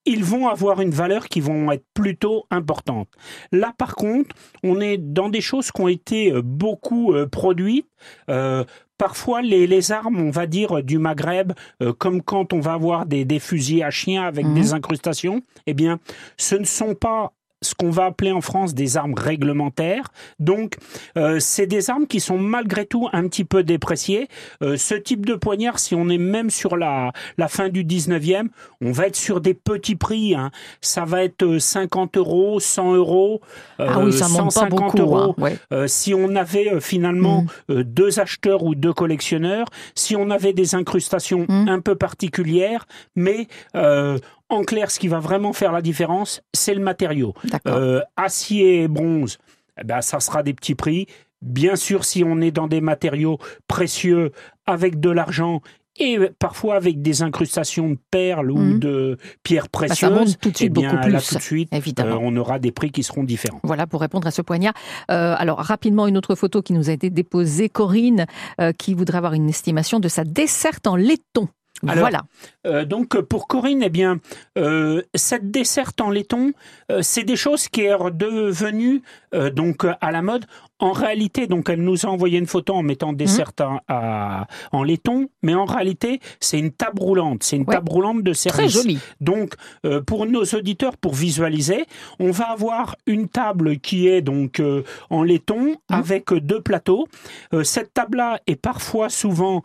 [0.05, 3.07] ils vont avoir une valeur qui vont être plutôt importante.
[3.51, 7.87] Là, par contre, on est dans des choses qui ont été euh, beaucoup euh, produites.
[8.29, 8.63] Euh,
[8.97, 13.07] Parfois, les, les armes, on va dire, du Maghreb, euh, comme quand on va avoir
[13.07, 14.53] des, des fusils à chien avec Mhm.
[14.53, 15.99] des incrustations, eh bien,
[16.37, 17.33] ce ne sont pas
[17.63, 20.05] ce qu'on va appeler en France des armes réglementaires.
[20.39, 20.77] Donc,
[21.17, 24.27] euh, c'est des armes qui sont malgré tout un petit peu dépréciées.
[24.63, 28.47] Euh, ce type de poignard, si on est même sur la, la fin du 19e,
[28.81, 30.33] on va être sur des petits prix.
[30.35, 30.49] hein.
[30.81, 33.41] Ça va être euh, 50 euros, 100 euros,
[33.79, 35.15] euh, Ah oui, ça monte pas 150 beaucoup, euros.
[35.17, 35.57] hein, ouais.
[35.71, 40.53] Euh, si on avait euh, finalement euh, deux acheteurs ou deux collectionneurs, si on avait
[40.53, 44.17] des incrustations un peu particulières, mais euh,
[44.51, 47.33] en clair, ce qui va vraiment faire la différence, c'est le matériau.
[47.67, 49.37] Euh, acier et bronze,
[49.79, 51.07] eh ben, ça sera des petits prix.
[51.41, 54.31] Bien sûr, si on est dans des matériaux précieux
[54.67, 55.61] avec de l'argent
[55.99, 60.51] et parfois avec des incrustations de perles ou de pierres Bah, ça précieuses, monte tout
[60.51, 62.15] de suite eh bien, beaucoup là, plus, tout de suite, évidemment.
[62.15, 63.59] euh, on aura des prix qui seront différents.
[63.63, 64.73] Voilà pour répondre à ce poignard.
[65.09, 68.25] Euh, alors rapidement une autre photo qui nous a été déposée, Corinne,
[68.59, 71.47] euh, qui voudrait avoir une estimation de sa desserte en laiton.
[71.87, 72.21] Alors, voilà.
[72.67, 74.19] euh, donc pour Corinne, eh bien,
[74.57, 76.53] euh, cette desserte en laiton,
[76.91, 79.01] euh, c'est des choses qui est redevenues
[79.33, 80.45] euh, donc à la mode.
[80.81, 84.83] En réalité, donc elle nous a envoyé une photo en mettant desserte en- à- en
[84.83, 87.43] laiton, mais en réalité, c'est une table roulante.
[87.43, 87.75] C'est une Ouais.
[87.75, 88.71] table roulante de service.
[88.73, 88.99] joli.
[89.21, 89.53] Donc,
[89.85, 91.85] euh, pour nos auditeurs, pour visualiser,
[92.19, 97.07] on va avoir une table qui est donc euh, en laiton avec euh, deux plateaux.
[97.53, 99.61] Euh, cette table-là est parfois souvent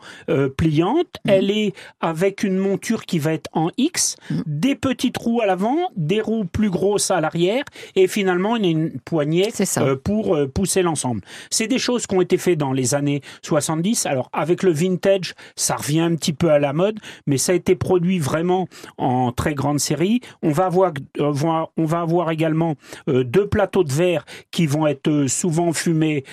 [0.57, 1.07] pliante.
[1.27, 5.77] Elle est avec une monture qui va être en X, des petits trous à l'avant,
[5.95, 7.63] des roues plus grosses à l'arrière,
[7.95, 9.49] et finalement une, une poignée
[10.03, 11.06] pour pousser l'ensemble.
[11.49, 14.05] C'est des choses qui ont été faites dans les années 70.
[14.05, 17.55] Alors avec le vintage, ça revient un petit peu à la mode, mais ça a
[17.55, 18.67] été produit vraiment
[18.97, 20.21] en très grande série.
[20.41, 22.75] On va avoir, euh, voir- on va avoir également
[23.09, 26.23] euh, deux plateaux de verre qui vont être euh, souvent fumés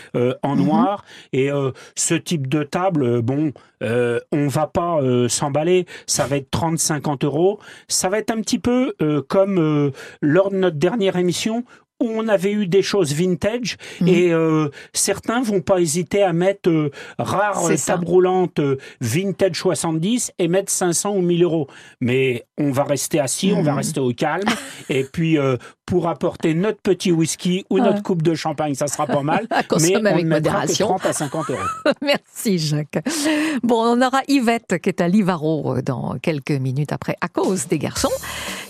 [0.43, 1.05] en noir.
[1.33, 1.51] Et
[1.95, 5.87] ce type de table, bon, euh, on va pas euh, s'emballer.
[6.07, 7.59] Ça va être 30-50 euros.
[7.89, 11.65] Ça va être un petit peu euh, comme lors de notre dernière émission
[12.01, 13.77] on avait eu des choses vintage
[14.07, 20.33] et euh, certains vont pas hésiter à mettre euh, rare table roulante euh, vintage 70
[20.39, 21.69] et mettre 500 ou 1000 euros.
[22.01, 23.79] Mais on va rester assis, on va Mhm.
[23.79, 24.49] rester au calme
[24.89, 27.83] et puis euh, pour apporter notre petit whisky ou Ouais.
[27.83, 29.47] notre coupe de champagne, ça sera pas mal.
[29.51, 30.87] À mais on avec modération.
[30.89, 31.61] 30 à 50 euros.
[32.03, 32.99] Merci Jacques.
[33.63, 37.67] Bon, on aura Yvette qui est à Livaro euh, dans quelques minutes après À cause
[37.69, 38.11] des garçons,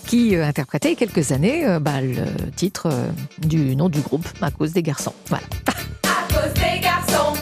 [0.05, 3.89] qui euh, interprétait il y a quelques années euh, bah, le titre euh, du nom
[3.89, 5.15] du groupe À cause des garçons.
[5.29, 5.45] Voilà.
[6.05, 7.35] À cause des garçons.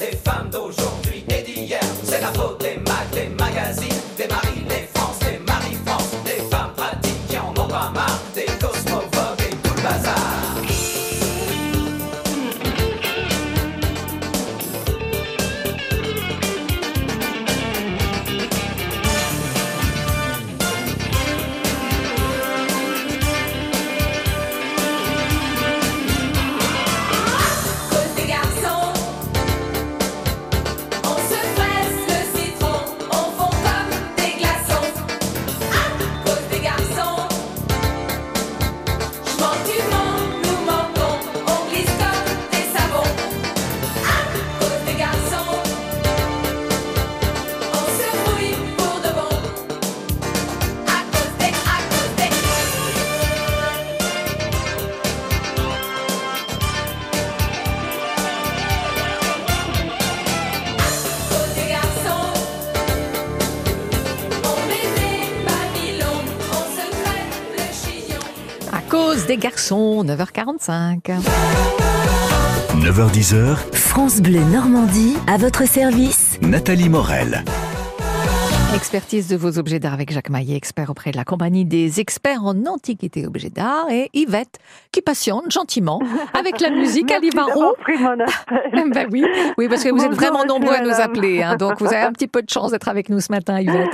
[0.00, 1.80] Les femmes d'aujourd'hui et d'hier.
[2.04, 2.89] C'est la faute des
[69.70, 71.00] cause des garçons, 9h45.
[72.76, 76.38] 9h10h, France Bleu Normandie, à votre service.
[76.42, 77.44] Nathalie Morel.
[78.74, 82.44] Expertise de vos objets d'art avec Jacques Maillet, expert auprès de la compagnie des experts
[82.44, 84.58] en antiquité objets d'art, et Yvette,
[84.92, 86.00] qui passionne gentiment
[86.38, 87.74] avec la musique à Livaro.
[87.86, 89.24] ben oui,
[89.58, 92.12] oui, parce que vous êtes vraiment nombreux à nous appeler, hein, donc vous avez un
[92.12, 93.90] petit peu de chance d'être avec nous ce matin, Yvette.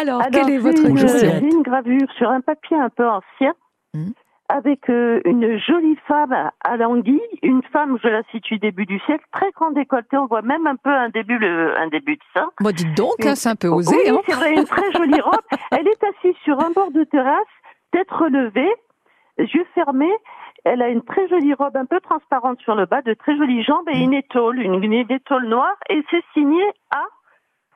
[0.00, 1.18] Alors, Alors, quelle est votre une, question?
[1.18, 3.52] c'est une gravure sur un papier un peu ancien,
[3.94, 4.10] Hmm.
[4.48, 6.32] Avec euh, une jolie femme
[6.64, 10.42] à l'anguille, une femme, je la situe début du siècle, très grand décolleté, on voit
[10.42, 12.48] même un peu un début, le, un début de sein.
[12.60, 13.94] Moi, dites donc, hein, c'est un peu osé.
[13.94, 14.20] Oui, hein.
[14.26, 15.40] c'est vrai, une très jolie robe.
[15.70, 17.36] Elle est assise sur un bord de terrasse,
[17.92, 18.72] tête relevée,
[19.38, 20.16] yeux fermés.
[20.64, 23.62] Elle a une très jolie robe un peu transparente sur le bas, de très jolies
[23.62, 25.76] jambes et une étole, une, une étole noire.
[25.88, 27.04] Et c'est signé à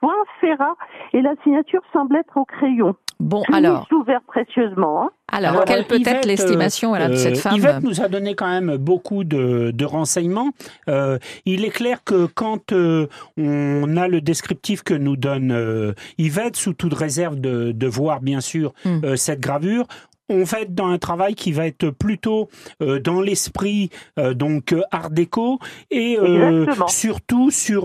[0.00, 0.74] Point Ferrat.
[1.12, 2.96] Et la signature semble être au crayon.
[3.22, 5.04] Bon, Je l'ai alors, ouvert précieusement.
[5.04, 5.10] hein.
[5.30, 8.08] alors, Alors, quelle peut Yvette, être l'estimation voilà, de euh, cette femme Yvette nous a
[8.08, 10.50] donné quand même beaucoup de, de renseignements.
[10.88, 13.06] Euh, il est clair que quand euh,
[13.38, 18.20] on a le descriptif que nous donne euh, Yvette, sous toute réserve de, de voir
[18.20, 19.00] bien sûr Hmm.
[19.04, 19.86] euh, cette gravure,
[20.28, 22.48] on va être dans un travail qui va être plutôt
[22.80, 25.58] euh, dans l'esprit euh, donc euh, art déco
[25.90, 27.82] et euh, surtout sur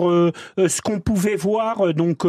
[0.58, 2.26] ce qu'on pouvait voir donc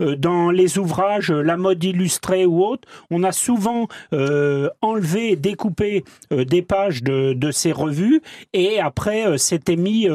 [0.00, 6.62] dans les ouvrages la mode illustrée ou autre on a souvent enlevé et découpé des
[6.62, 8.22] pages de, de ces revues
[8.52, 10.08] et après c'était mis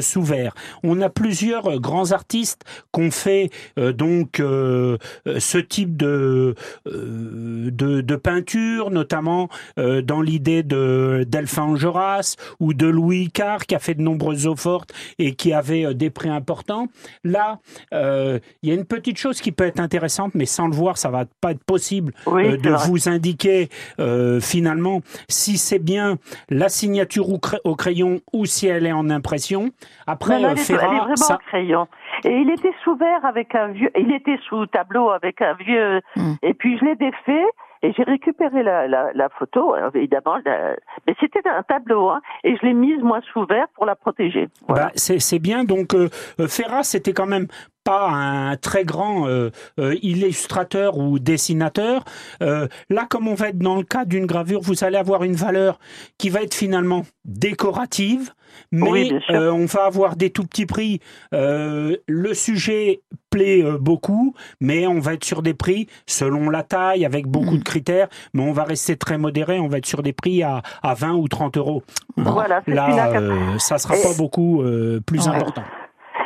[0.00, 0.54] sous verre.
[0.82, 6.54] On a plusieurs grands artistes qu'on fait donc ce type de
[6.86, 9.48] de, de peinture notamment
[9.78, 14.46] euh, dans l'idée de d'Alphonse Joras ou de Louis Carr qui a fait de nombreuses
[14.46, 16.86] eaux fortes et qui avait euh, des prix importants.
[17.24, 17.58] Là,
[17.92, 20.96] euh, il y a une petite chose qui peut être intéressante, mais sans le voir,
[20.98, 22.86] ça va pas être possible Oui, euh, de vrai.
[22.88, 23.68] vous indiquer
[24.00, 26.16] euh, finalement si c'est bien
[26.48, 29.70] la signature au, cra- au crayon ou si elle est en impression.
[30.06, 31.86] Après, euh, elle, elle est Ferrat, vraiment ça- au crayon.
[32.24, 36.00] Et il était sous verre avec un vieux, il était sous tableau avec un vieux,
[36.16, 36.34] Hmm.
[36.42, 37.44] et puis je l'ai défait
[37.82, 40.76] et j'ai récupéré la, la, la photo, euh, évidemment, la-
[41.06, 44.48] mais c'était un tableau, hein, et je l'ai mise moi sous verre pour la protéger.
[44.68, 45.64] Bah, c'est bien.
[45.64, 46.08] Donc, euh,
[46.40, 47.46] euh, Ferrat, c'était quand même
[47.88, 49.48] pas un très grand euh,
[49.80, 52.04] euh, illustrateur ou dessinateur.
[52.42, 55.36] Euh, là, comme on va être dans le cas d'une gravure, vous allez avoir une
[55.36, 55.78] valeur
[56.18, 58.32] qui va être finalement décorative,
[58.72, 61.00] mais Oui, euh, on va avoir des tout petits prix.
[61.32, 66.62] Euh, le sujet plaît euh, beaucoup, mais on va être sur des prix selon la
[66.64, 67.58] taille, avec beaucoup Mm.
[67.60, 70.60] de critères, mais on va rester très modéré, on va être sur des prix à,
[70.82, 71.82] à 20 ou 30 euros.
[72.18, 74.62] Voilà, Là, ça sera Et- pas beaucoup
[75.06, 75.34] plus Ouais.
[75.34, 75.62] important.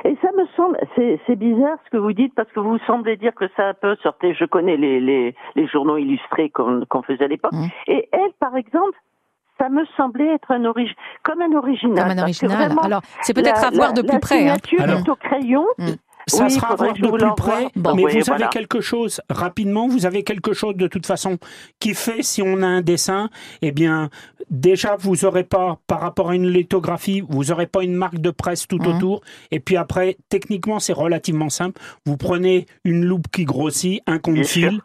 [0.05, 3.17] Et ça me semble, c'est c'est bizarre ce que vous dites parce que vous semblez
[3.17, 4.35] dire que ça un peu sortait.
[4.35, 7.53] Je connais les les, les journaux illustrés qu'on qu'on faisait à l'époque.
[7.53, 7.67] Mmh.
[7.89, 8.97] Et elle, par exemple,
[9.59, 12.09] ça me semblait être un origi comme un original.
[12.09, 12.57] Comme un original.
[12.67, 14.55] vraiment, Alors, c'est peut-être la- à voir la- de plus près, hein.
[14.55, 15.67] La signature Alors- est au crayon.
[16.29, 18.47] Ça Oui, sera à voir de plus près, Bon, mais oui, vous voilà.
[18.47, 21.39] avez quelque chose, rapidement, vous avez quelque chose de toute façon
[21.81, 23.29] qui fait, si on a un dessin,
[23.61, 24.09] eh bien,
[24.51, 28.31] déjà, vous aurez pas, par rapport à une lithographie, vous aurez pas une marque de
[28.31, 28.87] presse tout Mhm.
[28.97, 29.21] autour,
[29.51, 31.81] et puis après, techniquement, c'est relativement simple.
[32.07, 34.81] Vous prenez une loupe qui grossit, un compte fil,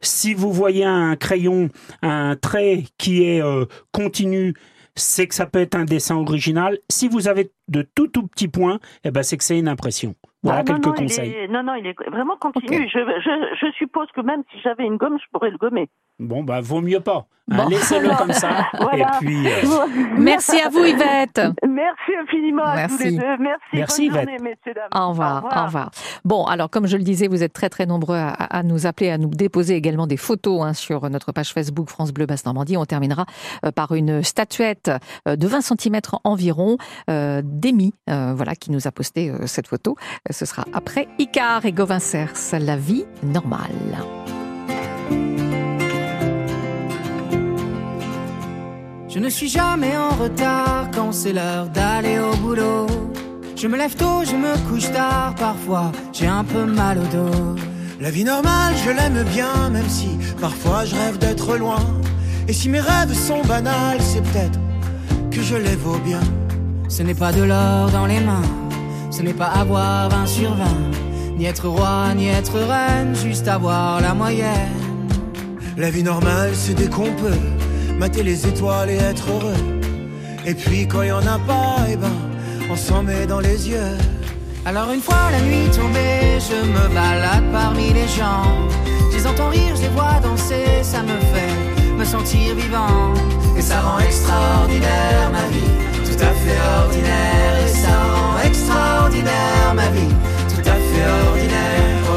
[0.00, 1.68] si vous voyez un crayon,
[2.02, 4.54] un trait qui est euh, continu,
[4.96, 6.78] c'est que ça peut être un dessin original.
[6.90, 10.14] Si vous avez de tout tout petit point, eh ben c'est que c'est une impression.
[10.42, 11.30] Voilà Ah, non, quelques non, conseils.
[11.32, 12.88] est- non, non, il est vraiment continu.
[12.88, 15.88] Je, je, je suppose que même si j'avais une gomme, je pourrais le gommer.
[16.18, 17.16] Bon, bah vaut mieux pas.
[17.50, 17.56] hein.
[17.56, 17.66] Bon.
[17.68, 18.68] Laissez-le comme ça.
[18.80, 19.10] Voilà.
[19.20, 19.46] Et puis.
[19.48, 19.86] euh,
[20.18, 21.40] Merci à vous, Yvette.
[21.68, 23.18] Merci infiniment à tous les Merci.
[23.18, 23.36] deux.
[23.38, 23.60] Merci.
[23.72, 24.42] Merci, Bonne journée, Yvette.
[24.64, 25.02] messieurs, dames.
[25.02, 25.90] Au revoir, au revoir.
[26.24, 29.10] Bon, alors comme je le disais, vous êtes très très nombreux à, à nous appeler,
[29.10, 32.76] à nous déposer également des photos hein, sur notre page Facebook France Bleu Basse Normandie.
[32.76, 33.26] On terminera
[33.64, 34.90] euh, par une statuette
[35.26, 36.76] euh, de 20 cm environ
[37.08, 39.96] euh, d'Amy, euh, voilà, qui nous a posté euh, cette photo.
[40.28, 44.04] Euh, Ce sera après Icar et Gauvin Cers, la vie normale.
[49.08, 52.86] Je ne suis jamais en retard quand c'est l'heure d'aller au boulot.
[53.56, 57.56] Je me lève tôt, je me couche tard, parfois j'ai un peu mal au dos.
[58.00, 60.08] La vie normale, je l'aime bien, même si
[60.40, 61.80] parfois je rêve d'être loin.
[62.48, 64.58] Et si mes rêves sont banals, c'est peut-être
[65.30, 66.22] que je les vaux bien.
[66.90, 68.42] Ce n'est pas de l'or dans les mains,
[69.12, 70.64] ce n'est pas avoir 20 sur 20,
[71.38, 74.76] ni être roi, ni être reine, juste avoir la moyenne.
[75.76, 77.40] La vie normale, c'est dès qu'on peut
[77.96, 79.62] mater les étoiles et être heureux.
[80.44, 82.12] Et puis quand y en a pas, eh ben,
[82.68, 83.96] on s'en met dans les yeux.
[84.66, 88.44] Alors une fois la nuit tombée, je me balade parmi les gens.
[89.12, 93.14] Je les entends rire, je les vois danser, ça me fait me sentir vivant.
[93.56, 95.89] Et ça rend extraordinaire ma vie,
[96.20, 97.66] tout à fait ordinaire.
[97.66, 100.14] Et rend extraordinaire ma vie,
[100.48, 101.96] tout à fait ordinaire.
[102.06, 102.12] Oh,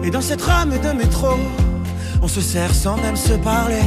[0.00, 1.36] oh, Et dans cette rame de métro,
[2.22, 3.84] on se sert sans même se parler.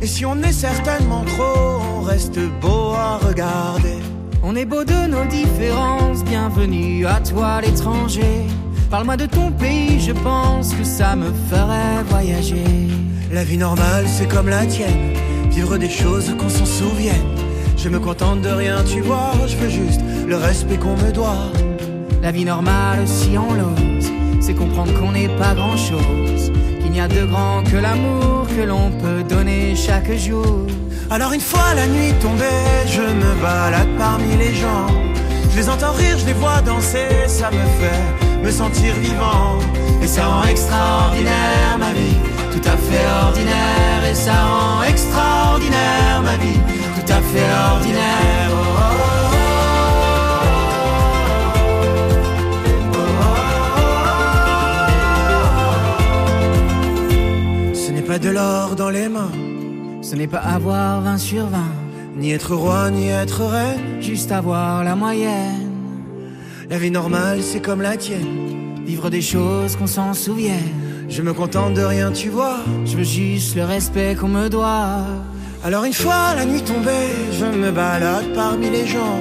[0.00, 3.98] Et si on est certainement trop, on reste beau à regarder.
[4.42, 8.48] On est beau de nos différences, bienvenue à toi l'étranger.
[8.92, 12.90] Parle-moi de ton pays, je pense que ça me ferait voyager.
[13.32, 15.14] La vie normale, c'est comme la tienne.
[15.50, 17.34] Vivre des choses qu'on s'en souvienne.
[17.78, 19.32] Je me contente de rien, tu vois.
[19.48, 21.50] Je veux juste le respect qu'on me doit.
[22.20, 24.12] La vie normale, si on l'ose,
[24.42, 26.52] c'est comprendre qu'on n'est pas grand-chose.
[26.82, 30.66] Qu'il n'y a de grand que l'amour que l'on peut donner chaque jour.
[31.10, 32.44] Alors une fois la nuit tombée,
[32.86, 34.86] je me balade parmi les gens.
[35.50, 39.58] Je les entends rire, je les vois danser, ça me fait me sentir vivant.
[40.02, 42.16] Et ça rend extraordinaire ma vie,
[42.52, 44.04] tout à fait ordinaire.
[44.10, 46.60] Et ça rend extraordinaire ma vie,
[46.96, 48.50] tout à fait ordinaire.
[48.50, 48.54] Oh,
[52.94, 52.98] oh,
[57.74, 59.30] Ce n'est pas de l'or dans les mains,
[60.02, 61.58] Ce n'est pas avoir 20 sur 20,
[62.16, 64.00] ni être roi, ni être reine.
[64.00, 65.61] juste avoir la moyenne.
[66.70, 68.84] La vie normale, c'est comme la tienne.
[68.84, 71.06] Vivre des choses qu'on s'en souvienne.
[71.08, 72.58] Je me contente de rien, tu vois.
[72.84, 75.04] Je veux juste le respect qu'on me doit.
[75.64, 79.20] Alors une fois la nuit tombée, je me balade parmi les gens.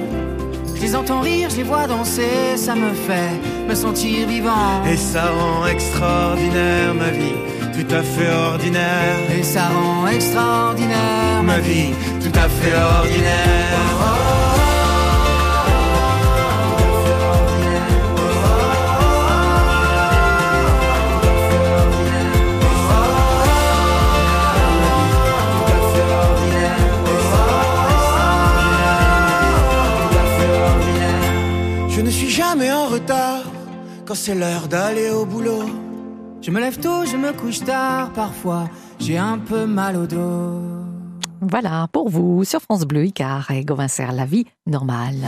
[0.75, 3.39] Je les entends rire, je les vois danser, ça me fait
[3.69, 4.83] me sentir vivant.
[4.91, 7.37] Et ça rend extraordinaire ma vie,
[7.73, 9.17] tout à fait ordinaire.
[9.37, 14.40] Et ça rend extraordinaire Ma vie, tout à fait ordinaire.
[32.31, 33.43] Jamais en retard
[34.05, 35.65] quand c'est l'heure d'aller au boulot.
[36.41, 38.69] Je me lève tôt, je me couche tard, parfois
[38.99, 40.61] j'ai un peu mal au dos.
[41.41, 45.27] Voilà, pour vous, sur France Bleu, Icar et Gauvin la vie normale.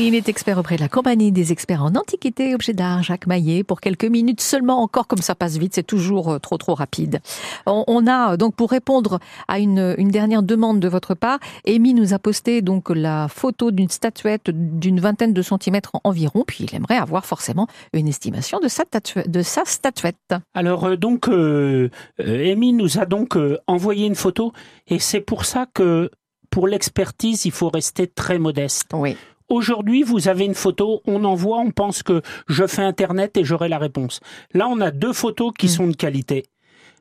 [0.00, 3.64] Il est expert auprès de la compagnie des experts en antiquité, objets d'art, Jacques Maillet,
[3.64, 7.20] pour quelques minutes seulement encore, comme ça passe vite, c'est toujours euh, trop trop rapide.
[7.66, 9.18] On, on a euh, donc pour répondre
[9.48, 13.72] à une, une dernière demande de votre part, Amy nous a posté donc la photo
[13.72, 18.68] d'une statuette d'une vingtaine de centimètres environ, puis il aimerait avoir forcément une estimation de
[18.68, 20.34] sa, tatue- de sa statuette.
[20.54, 21.90] Alors euh, donc, euh,
[22.20, 24.52] euh, Amy nous a donc euh, envoyé une photo
[24.86, 26.10] et c'est pour ça que
[26.50, 28.86] pour l'expertise, il faut rester très modeste.
[28.94, 29.18] Oui.
[29.48, 33.70] Aujourd'hui, vous avez une photo, on envoie, on pense que je fais Internet et j'aurai
[33.70, 34.20] la réponse.
[34.52, 36.44] Là, on a deux photos qui sont de qualité.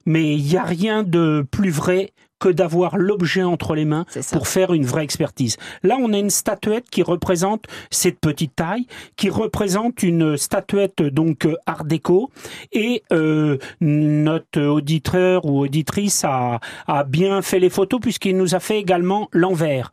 [0.06, 4.48] Mais il n'y a rien de plus vrai que d'avoir l'objet entre les mains pour
[4.48, 5.58] faire une vraie expertise.
[5.84, 8.86] Là, on a une statuette qui représente cette petite taille,
[9.18, 12.30] qui représente une statuette donc euh, art déco,
[12.72, 18.60] et euh, notre auditeur ou auditrice a, a bien fait les photos puisqu'il nous a
[18.60, 19.91] fait également l'envers.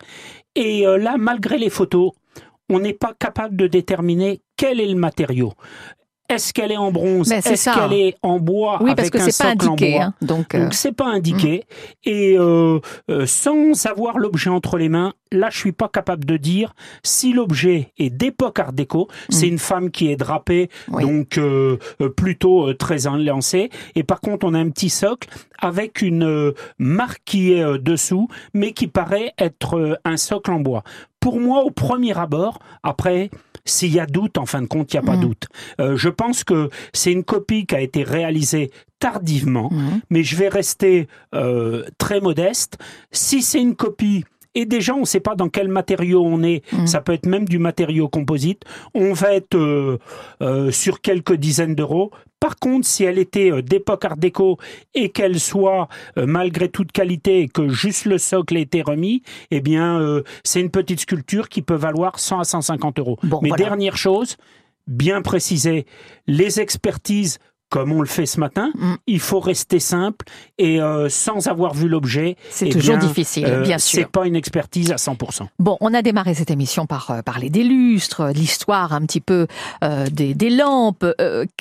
[0.54, 2.12] Et euh, là, malgré les photos,
[2.74, 5.52] on n'est pas capable de déterminer quel est le matériau.
[6.28, 7.28] Est-ce qu'elle est en bronze?
[7.28, 10.54] C'est Est-ce qu'elle est en bois Oui, parce avec que c'est pas indiqué, hein, donc,
[10.54, 11.64] euh, Donc c'est pas indiqué.
[12.04, 16.36] Et euh, euh, sans avoir l'objet entre les mains, là je suis pas capable de
[16.38, 19.08] dire si l'objet est d'époque Art déco.
[19.28, 23.68] C'est une femme qui est drapée, donc euh, euh, plutôt euh, très enlancée.
[23.94, 27.78] Et par contre, on a un petit socle avec une euh, marque qui est euh,
[27.78, 30.84] dessous, mais qui paraît être euh, un socle en bois.
[31.20, 33.30] Pour moi, au premier abord, après,
[33.66, 35.46] s'il y a doute, en fin de compte, il n'y a pas doute.
[35.80, 39.70] Euh, je pense que c'est une copie qui a été réalisée tardivement,
[40.10, 42.78] mais je vais rester euh, très modeste.
[43.10, 44.24] Si c'est une copie
[44.54, 46.62] et déjà, on ne sait pas dans quel matériau on est.
[46.86, 48.62] Ça peut être même du matériau composite.
[48.94, 49.98] On va être euh,
[50.42, 52.10] euh, sur quelques dizaines d'euros.
[52.44, 54.58] Par contre, si elle était euh, d'époque Art déco
[54.94, 55.88] et qu'elle soit
[56.18, 60.22] euh, malgré toute qualité et que juste le socle ait été remis, eh bien, euh,
[60.44, 63.16] c'est une petite sculpture qui peut valoir 100 à 150 euros.
[63.22, 63.56] Mais voilà.
[63.56, 64.36] dernière chose,
[64.86, 65.86] bien préciser,
[66.26, 67.38] les expertises
[67.70, 68.94] comme on le fait ce matin, Mm.
[69.06, 70.24] il faut rester simple
[70.58, 72.36] et euh, sans avoir vu l'objet.
[72.50, 74.00] C'est eh toujours bien, difficile, euh, bien sûr.
[74.00, 75.48] C'est pas une expertise à 100%.
[75.58, 79.20] Bon, on a démarré cette émission par euh, parler des lustres, de l'histoire un petit
[79.20, 79.46] peu
[79.82, 81.04] euh, des, des lampes.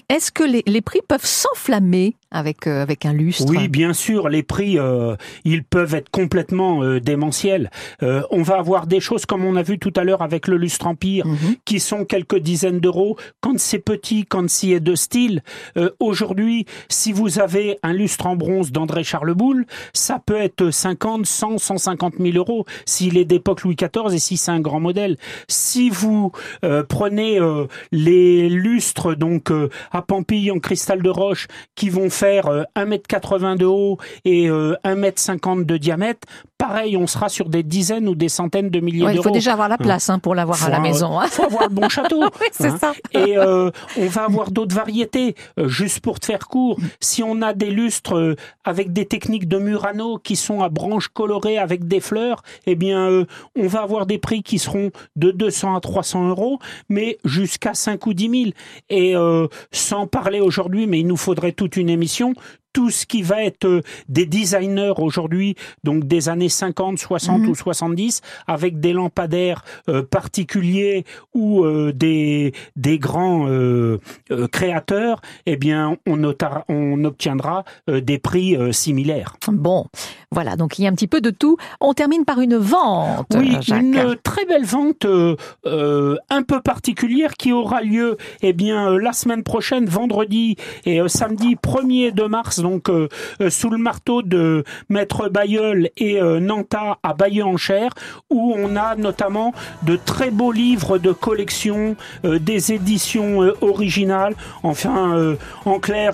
[0.09, 4.27] Est-ce que les, les prix peuvent s'enflammer avec, euh, avec un lustre Oui, bien sûr,
[4.27, 5.15] les prix, euh,
[5.45, 7.69] ils peuvent être complètement euh, démentiels.
[8.01, 10.57] Euh, on va avoir des choses comme on a vu tout à l'heure avec le
[10.57, 11.25] lustre Empire,
[11.65, 13.17] qui sont quelques dizaines d'euros.
[13.39, 15.41] Quand c'est petit, quand c'est de style,
[15.77, 21.25] euh, aujourd'hui, si vous avez un lustre en bronze d'André Charleboul, ça peut être 50,
[21.25, 25.17] 100, 150 000 euros s'il est d'époque Louis XIV et si c'est un grand modèle.
[25.47, 26.31] Si vous
[26.63, 32.09] euh, prenez euh, les lustres donc euh, à Pampille en cristal de roche qui vont
[32.09, 37.63] faire euh, 1m80 de haut et euh, 1m50 de diamètre, pareil, on sera sur des
[37.63, 39.23] dizaines ou des centaines de milliers Ouais, d'euros.
[39.25, 41.19] Il faut déjà avoir la place hein, pour l'avoir à la euh, maison.
[41.19, 41.27] hein.
[41.27, 42.21] faut avoir le bon château.
[42.41, 42.77] Oui, c'est hein.
[42.79, 42.93] ça.
[43.13, 45.35] Et euh, on va avoir d'autres variétés.
[45.59, 49.47] Euh, juste pour te faire court, si on a des lustres euh, avec des techniques
[49.47, 53.25] de Murano qui sont à branches colorées avec des fleurs, eh bien, euh,
[53.59, 56.59] on va avoir des prix qui seront de 200 à 300 euros,
[56.89, 58.51] mais jusqu'à 5 ou 10 000.
[58.89, 62.35] Et euh, sans parler aujourd'hui, mais il nous faudrait toute une émission, solution
[62.73, 67.49] tout ce qui va être euh, des designers aujourd'hui, donc des années 50, 60 Mhm.
[67.49, 73.99] ou 70, avec des lampadaires euh, particuliers ou euh, des, des grands euh,
[74.31, 79.35] euh, créateurs, eh bien, on, notera- on obtiendra euh, des prix euh, similaires.
[79.47, 79.85] Bon,
[80.31, 81.57] voilà, donc il y a un petit peu de tout.
[81.79, 83.27] On termine par une vente.
[83.35, 83.81] Oui, Jacques.
[83.81, 89.13] une très belle vente euh, euh, un peu particulière qui aura lieu eh bien la
[89.13, 90.55] semaine prochaine, vendredi
[90.85, 93.07] et samedi 1er de mars, donc euh,
[93.41, 97.91] euh, sous le marteau de Maître Bayeul et euh, Nanta à Bayeux-en-Cher,
[98.31, 99.53] où on a notamment
[99.83, 104.35] de très beaux livres de collection, des éditions originales.
[104.63, 105.35] Enfin,
[105.65, 106.13] en clair,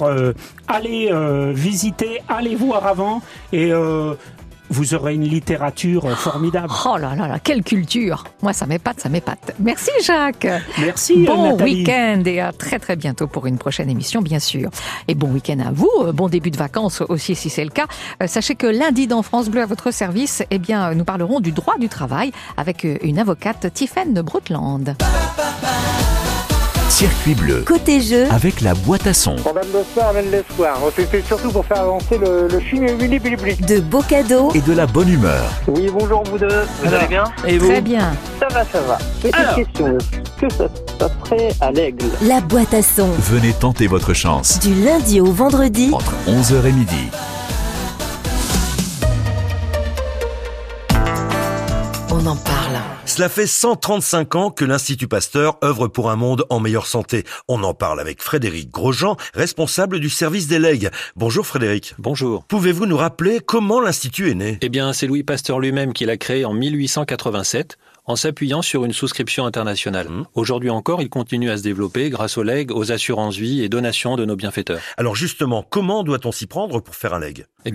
[0.68, 1.12] allez
[1.54, 3.22] visiter, allez voir avant
[3.54, 3.72] et
[4.70, 6.72] vous aurez une littérature euh, formidable.
[6.86, 9.54] Oh là là là, quelle culture Moi, ça m'épate, ça m'épate.
[9.60, 10.48] Merci Jacques.
[10.80, 14.70] Merci, euh, Bon week-end et à très très bientôt pour une prochaine émission, bien sûr.
[15.08, 15.90] Et bon week-end à vous.
[16.02, 17.88] Euh, Bon début de vacances aussi, si c'est le cas.
[18.26, 21.78] Sachez que lundi dans France Bleu à votre service, eh bien, nous parlerons du droit
[21.78, 24.96] du travail avec une avocate, Tiffaine Brotland.
[26.90, 27.64] Circuit bleu.
[27.66, 29.36] Côté jeu, Avec la boîte à son.
[29.36, 30.78] Le soir, amène le soir.
[30.96, 35.08] C'était surtout pour faire avancer le, le film de beaux cadeaux, Et de la bonne
[35.10, 35.44] humeur.
[35.68, 36.48] Oui, bonjour vous deux.
[36.48, 38.12] Vous Alors, allez bien et vous Très bien.
[38.40, 38.98] Ça va, ça va.
[39.22, 39.56] Petite Alors.
[39.56, 39.98] question.
[40.42, 43.08] Que ça se passerait à l'aigle la boîte à son.
[43.20, 44.60] Venez tenter votre chance.
[44.60, 47.08] Du lundi au vendredi, Entre 11h et midi.
[52.12, 52.59] on en parle.
[53.10, 57.24] Cela fait 135 ans que l'Institut Pasteur œuvre pour un monde en meilleure santé.
[57.48, 60.92] On en parle avec Frédéric Grosjean, responsable du service des legs.
[61.16, 61.96] Bonjour Frédéric.
[61.98, 62.44] Bonjour.
[62.44, 64.60] Pouvez-vous nous rappeler comment l'Institut est né?
[64.62, 67.80] Eh bien, c'est Louis Pasteur lui-même qui l'a créé en 1887
[68.10, 70.08] en s'appuyant sur une souscription internationale.
[70.34, 74.18] Aujourd'hui encore, il continue à se développer grâce aux legs, aux assurances vie et donations
[74.18, 74.82] de nos bienfaiteurs.
[74.98, 77.46] Alors justement, comment doit-on s'y prendre pour faire un leg?
[77.66, 77.68] Eh